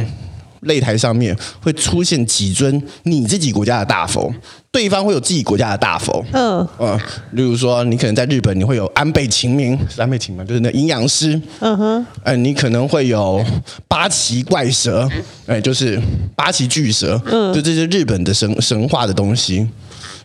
[0.63, 4.33] 擂台上面会出现几尊你自己国家的大佛，
[4.71, 6.25] 对方会有自己国家的大佛。
[6.33, 7.01] 嗯，呃，
[7.33, 11.41] 例如说，你可能在日本，你会有安倍晴明，是安倍晴明就是那阴阳师。
[11.61, 13.45] 嗯哼，呃，你可能会有
[13.87, 15.09] 八岐怪蛇，
[15.47, 16.01] 哎，就是
[16.35, 17.21] 八岐巨蛇。
[17.27, 19.67] 嗯，就这些日本的神神话的东西。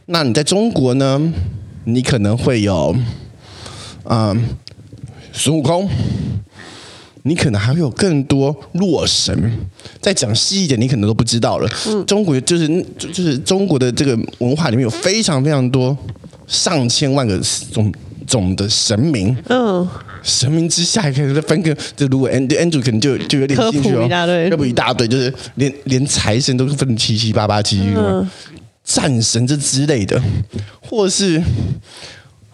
[0.07, 1.21] 那你在中国呢？
[1.85, 2.95] 你可能会有，
[4.05, 4.41] 嗯，
[5.33, 5.89] 孙悟空。
[7.25, 9.51] 你可能还会有更多洛神，
[10.01, 11.69] 再讲细一点，你可能都不知道了。
[11.87, 12.67] 嗯、中国就是
[12.97, 15.97] 就就是中国的这个文化里面有非常非常多
[16.47, 17.39] 上千万个
[17.71, 17.93] 总
[18.27, 19.35] 总的神明。
[19.47, 19.87] 嗯，
[20.21, 28.27] 神明之下还可以再分个，就如果 Andrew 可能就就有点兴趣哦，科普一大堆，科普一大堆，就是连连财神都是分七七八八七七个，
[28.83, 30.21] 战神这之类的，
[30.81, 31.37] 或是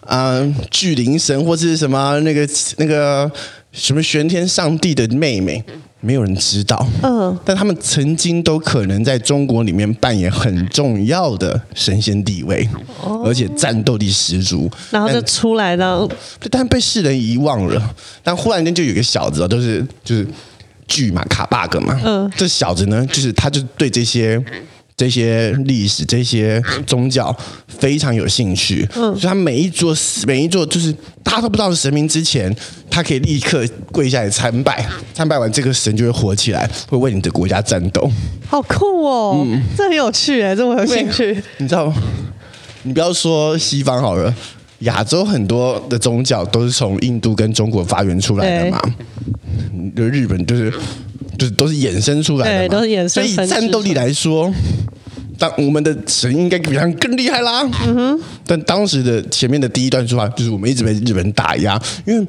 [0.02, 3.28] 啊、呃、巨灵神，或是什么那个那个。
[3.72, 5.62] 什么玄天上帝的妹妹，
[6.00, 6.84] 没有人知道。
[7.02, 12.68] 嗯，但他们曾经都可能在中国里面扮演很重要的神仙地位，
[13.02, 14.68] 哦、而且战斗力十足。
[14.90, 16.08] 然后就出来了，
[16.50, 17.94] 但被世人遗忘了。
[18.22, 20.26] 但忽然间就有个小子，都是就是
[20.88, 22.00] 剧嘛，卡 bug 嘛。
[22.04, 24.42] 嗯，这小子呢，就是他就对这些。
[25.00, 27.34] 这些历史、这些宗教
[27.66, 29.96] 非常有兴趣，嗯，所以他每一座、
[30.26, 30.92] 每一座，就是
[31.22, 32.54] 大家都不知道是神明之前，
[32.90, 38.10] 他可以立刻跪下来参拜，参拜完这个神就会活起来，会为你的国家战斗。
[38.46, 41.42] 好酷哦，嗯，这很有趣哎，这么有兴趣。
[41.56, 41.90] 你知道，
[42.82, 44.34] 你不要说西方好了，
[44.80, 48.78] 亚洲很多的宗教都是从印度跟中国发源出来的嘛，
[49.96, 50.70] 就日本就是。
[51.40, 53.08] 就是都是衍生出来的，对，都是衍生。
[53.08, 54.52] 所以以战斗力来说，
[55.38, 57.62] 当我们的神应该比他们更厉害啦。
[57.86, 58.20] 嗯哼。
[58.46, 62.26] 但当时的前面的第一段说法，就是我们一直被日本人打压，因为。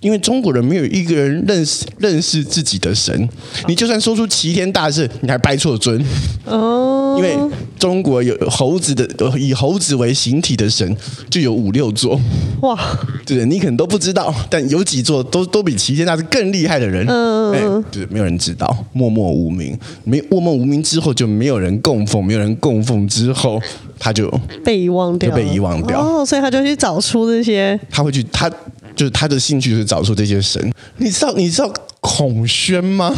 [0.00, 3.28] 因为中国人没有一个人认识认识自己的神，
[3.66, 6.04] 你就算说出齐天大圣，你还拜错尊。
[6.44, 7.14] 哦。
[7.16, 7.34] 因为
[7.78, 10.94] 中国有猴子的，以猴子为形体的神
[11.30, 12.20] 就有五六座。
[12.60, 12.78] 哇，
[13.24, 23.58] 对，你可能都不知道，但有几座都都比齐天大圣更厉害的人，嗯，哎，就是没有人知道，默默无名，没默默无名之后就没有人供奉，没有人供奉之后
[23.98, 24.30] 他就
[24.62, 25.98] 被遗忘掉，就被遗忘掉。
[25.98, 28.50] 哦，所以他就去找出这些，他会去他。
[28.96, 30.72] 就是他的兴趣就是找出这些神。
[30.96, 33.14] 你知道你知道孔宣吗？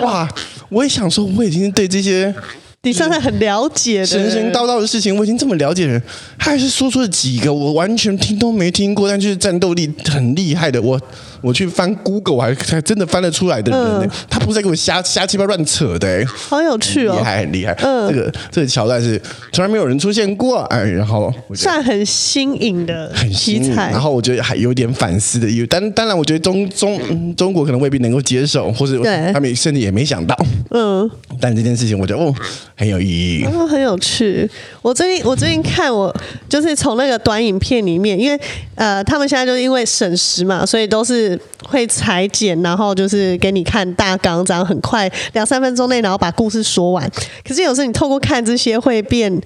[0.00, 0.28] 哇！
[0.70, 2.34] 我也想说，我已经对这些
[2.82, 6.00] 你算是很了解的神神叨叨的事情，我已经这么了解人，
[6.38, 11.00] 他还是说出了几个我完全听都没听过，但就是战斗力很厉害的我。
[11.40, 14.10] 我去翻 Google，我还还真的翻得出来的人呢、欸。
[14.28, 17.72] 他不是在给我瞎瞎鸡巴乱扯的、欸，好有趣哦，厉害很厉害。
[17.82, 19.20] 嗯，这个这个桥段是
[19.52, 23.74] 从来没有人出现过，哎，然后算很新颖的很新颖。
[23.74, 30.36] 然后我觉得还有点反思的意味，但当然，我觉得中中中国可能未必能够接受，或者他们甚至也没想到。
[30.70, 31.08] 嗯，
[31.40, 32.34] 但这件事情我觉得哦
[32.76, 34.48] 很有意义，哦，很有趣。
[34.82, 36.14] 我最近我最近看我
[36.48, 38.40] 就是从那个短影片里面，因为
[38.74, 41.27] 呃他们现在就是因为省时嘛，所以都是。
[41.64, 47.10] 会裁剪，然后就是给你看大纲，这样很快两三分钟内，然后把故事说完。
[47.44, 49.40] 可是有时候你透过看这些会变，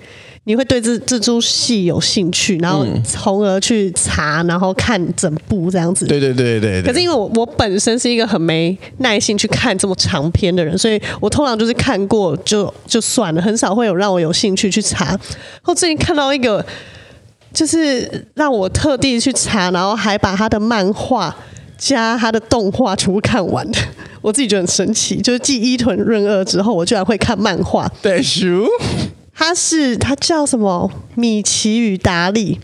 [0.45, 6.05] 你会对这这出戏有兴趣，然后从而去查，然后看整部这样子。
[6.07, 6.83] 对对对对。
[6.83, 15.19] 可是因为我我本身是一个很没耐心去看这么长篇的人，所以我通常就是看过就就算了，很少会有让我有兴趣去查。
[15.63, 16.65] 后最近看到一个，
[17.53, 21.35] 就是让我特地去查，然后还把他的漫画。
[21.79, 23.79] 加他的动画全部看完的，
[24.21, 25.21] 我自己觉得很神奇。
[25.21, 27.91] 就是继伊藤润二之后，我居然会看漫画。
[28.01, 28.57] 对，是
[29.35, 30.91] 他是他叫什么？
[31.15, 32.61] 米奇与达利，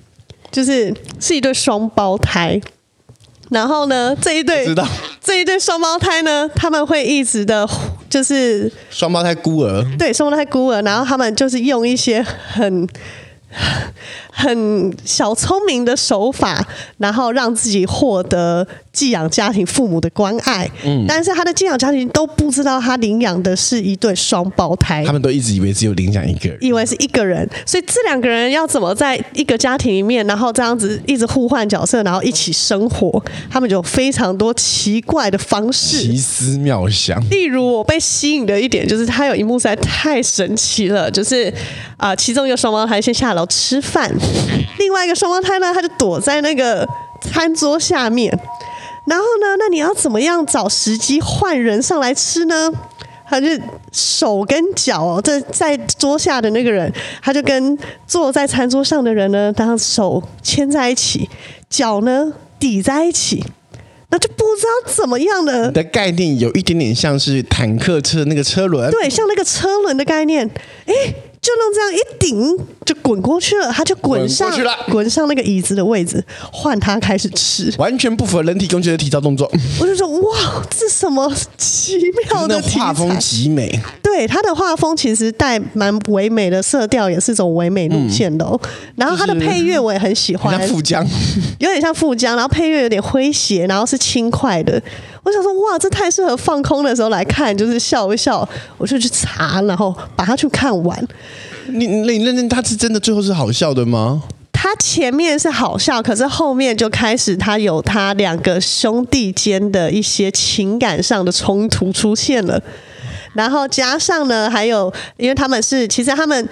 [0.50, 2.60] 就是是一对双胞胎。
[3.50, 4.86] 然后呢，这一对知道
[5.20, 7.68] 这一对双胞胎呢，他们会一直的，
[8.08, 9.84] 就是双胞胎孤儿。
[9.98, 10.82] 对，双胞胎孤儿。
[10.82, 12.86] 然后他们就是用一些很。
[14.38, 16.64] 很小聪明的手法，
[16.98, 20.70] 然后让自己获得寄养家庭父母的关爱。
[20.84, 27.48] 嗯，但是他的寄养家庭都不知道他领养的是一对双胞胎，他们都一直以为只有领养一个人，以为是一个人。
[27.66, 33.20] 所以这两个人要怎么在一个家庭里面，然后这样子一直互换角色，然后一起生活？
[33.50, 37.20] 他们就有非常多奇怪的方式，奇思妙想。
[37.28, 41.52] 例如，我被吸引的一点就是他有一幕实在太神奇了，就是
[41.96, 44.08] 啊、呃，其中一个双胞胎先下楼吃饭。
[44.78, 46.88] 另外一个双胞胎呢，他就躲在那个
[47.20, 48.36] 餐桌下面。
[49.06, 52.70] 然后呢，那你要怎么样找时机换人上来吃呢？
[53.30, 53.46] 他就
[53.92, 56.90] 手跟脚哦，在在桌下的那个人，
[57.22, 57.76] 他就跟
[58.06, 61.28] 坐在餐桌上的人呢，当手牵在一起，
[61.68, 63.44] 脚呢抵在一起，
[64.08, 65.70] 那就不知道怎么样的。
[65.70, 70.50] 的概念有一点点像是坦克车那个车轮，对，像那个车轮的概念，
[70.88, 71.14] 哎。
[71.40, 76.22] 就弄这样一顶就滚过去了，他就滚上滚，滚上那个椅子的位置，
[76.52, 79.50] 换他开始吃，完全不符合人体工学的体操动作。
[79.80, 81.96] 我就说哇，这什么奇
[82.28, 83.80] 妙的画风极美。
[84.02, 88.60] 对，他的画风其实带蛮唯美的色调，也是种唯美路线的哦。
[88.64, 91.06] 嗯、然后他的配乐我也很喜欢，像富江，
[91.60, 94.82] 有点像富江，然后配乐有点诙谐，然后是轻快的。
[95.28, 98.48] 我想说，哇，这太适合放空的时候来看，就是笑一笑，
[98.78, 101.06] 我就去查，然后把它去看完。
[101.66, 104.22] 你你认真，他是真的最后是好笑的吗？
[104.50, 112.58] 他前面是好笑，可是后面就开始他有他两个兄弟间的一些情感上的冲突出现了，
[113.34, 116.48] 然后加上呢，还有因为他们是其实他们。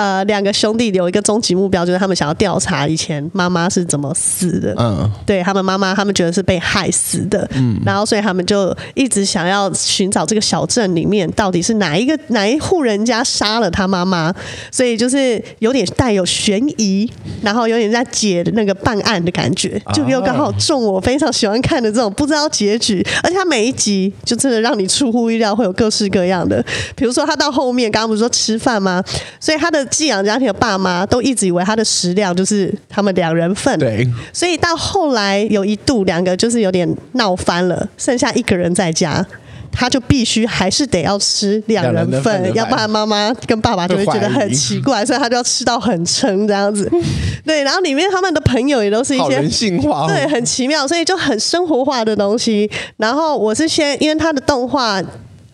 [0.00, 4.74] 呃，两个兄弟有一个终极目标，就是他们想要调查以前妈妈是怎么死的。
[4.78, 7.46] 嗯，对他们妈妈，他们觉得是被害死的。
[7.52, 14.34] 嗯，然后所以他们就一直想要寻找这个小镇里面到底是哪一个哪一户人家杀了他妈妈，
[14.72, 17.06] 所以就是有点带有悬疑，
[17.42, 26.64] 然后有点在解那个办案的感觉，就又刚好中我非常喜欢看的这种不知道结局，而且他每一集就真的让你出乎意料，会有各式各样的，
[26.96, 29.04] 比如说他到后面刚刚不是说吃饭吗？
[29.38, 29.86] 所以他的。
[29.90, 39.24] 寄养家庭的爸妈都一直以为他的食量就是他们两人份，对，所以到后来有一度两个就是有点闹翻了，剩下一个人在家，
[39.72, 46.90] 他就必须还是得要吃两人份，要不然妈妈跟爸爸就会觉得很奇怪，所以他就要吃到很撑这样子。
[47.44, 52.70] 对，然后里面他们的朋友也都是一些人性化，对，很奇妙，所以就很生活化的东西。
[52.96, 55.02] 然后我是先因为他的动画。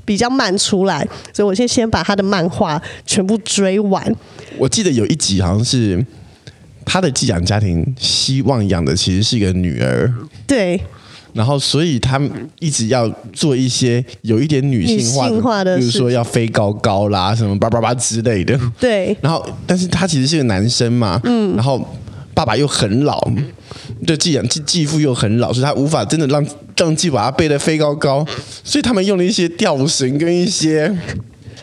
[0.06, 4.16] 比较慢出来，所以我先先把他的漫画全部追完。
[4.56, 6.02] 我记得有一集好像是
[6.86, 10.10] 他的寄养家庭希望养的其实是一个女儿，
[10.46, 10.80] 对。
[11.34, 12.30] 然后所以他们
[12.60, 18.58] 一直要做一些有一点女性化的，性化的，比如说要飞高高啦，什么叭叭叭之类的。
[18.80, 19.14] 对。
[19.20, 21.54] 然后，但是他其实是个男生嘛，嗯。
[21.54, 21.78] 然后
[22.36, 23.18] 爸爸又很老。
[24.06, 28.24] 对，继养继继父又很老，所以他无法真的让让继把他背得飞高高，
[28.62, 30.94] 所以他们用了一些吊绳跟一些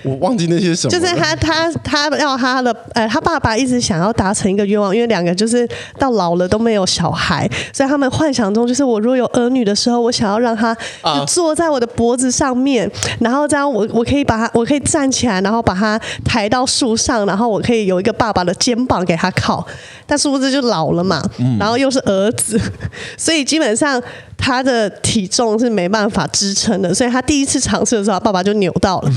[0.03, 12.89] 我忘记那些什么，就是他他他要他的呃，他爸爸一直想要达成一个愿望，因为两个就是到老了都没有小孩，所以他们幻想中就是我如果有儿女的时候，我想要让他就坐在我的脖子上面，
[13.19, 19.65] 然后这样我我可以把他我可以站起来，然后把他抬到树上，然后我可以有一个爸爸的肩膀给他靠。
[20.05, 21.23] 但是不是就老了嘛？
[21.57, 22.59] 然后又是儿子，
[23.17, 24.01] 所以基本上
[24.37, 29.11] 他的体重是没办法支撑的，所以他第一次尝试的时候，爸爸就扭到了，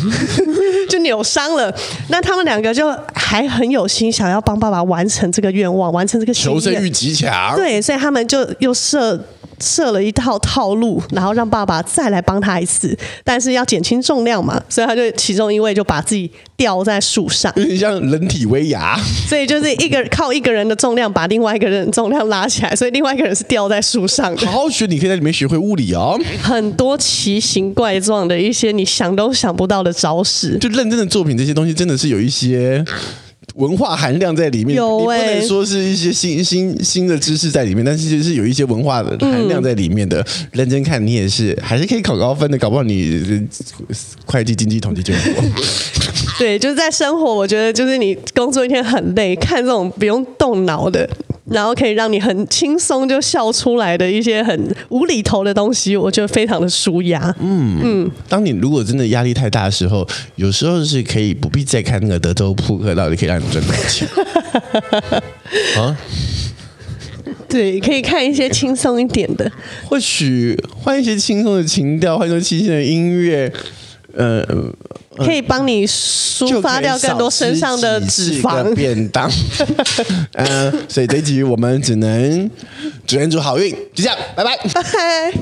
[0.88, 1.72] 就扭伤了。
[2.08, 7.54] 那他们两个就还很有心，想要帮爸爸完成这个愿望，完成这个求生欲极强。
[7.56, 9.18] 对，所以他们就又设。
[9.60, 18.98] 设了一套套路，然后让爸爸再来帮他一次，但是要减轻重量嘛，所以他就其中一位就把自己吊在树上，有点像人体威亚，
[19.28, 24.46] 所以就是一个靠一个人的重量把另外一个人的重量拉起来，所以另外一个人是吊在树上的。
[24.46, 32.84] 好好学，你可以在里面学会物理哦，很多奇形怪状的一些你想都想不到的招式，就认真的作品，这些东西真的是有一些。
[33.56, 40.20] 文化含量在里面，有欸、你不能说是一些新新新的知识在里面，但是就是有一些文化的含量在里面的。
[40.20, 43.22] 嗯、认真看，你也是还是可以考高分的，搞不好你
[44.26, 45.42] 会计、经济、统计就很多。
[46.38, 51.08] 对，就是在生活，我觉得就是你工作一天很累，看这种不用动脑的。
[51.48, 57.32] 然后可以让你很轻松就笑出来的一些很无厘头的东西，我觉得非常的舒压。
[57.38, 64.08] 嗯嗯，当你如果真的压力太大的时候，有时候是可以不必再看那个德州扑克，到底可以让你赚多少钱
[65.80, 65.96] 啊？
[67.48, 69.48] 对，可以看一些轻松一点的，
[69.88, 73.52] 或许换一些轻松的情调，换一些清新的音乐，
[74.16, 74.44] 呃。
[75.18, 78.74] 可以帮你抒发掉更多身上的脂肪。
[78.74, 79.30] 便当，
[80.34, 82.50] 嗯， 所以这一集我们只能
[83.06, 85.32] 祝愿祝好运，就这样，拜拜， 拜拜。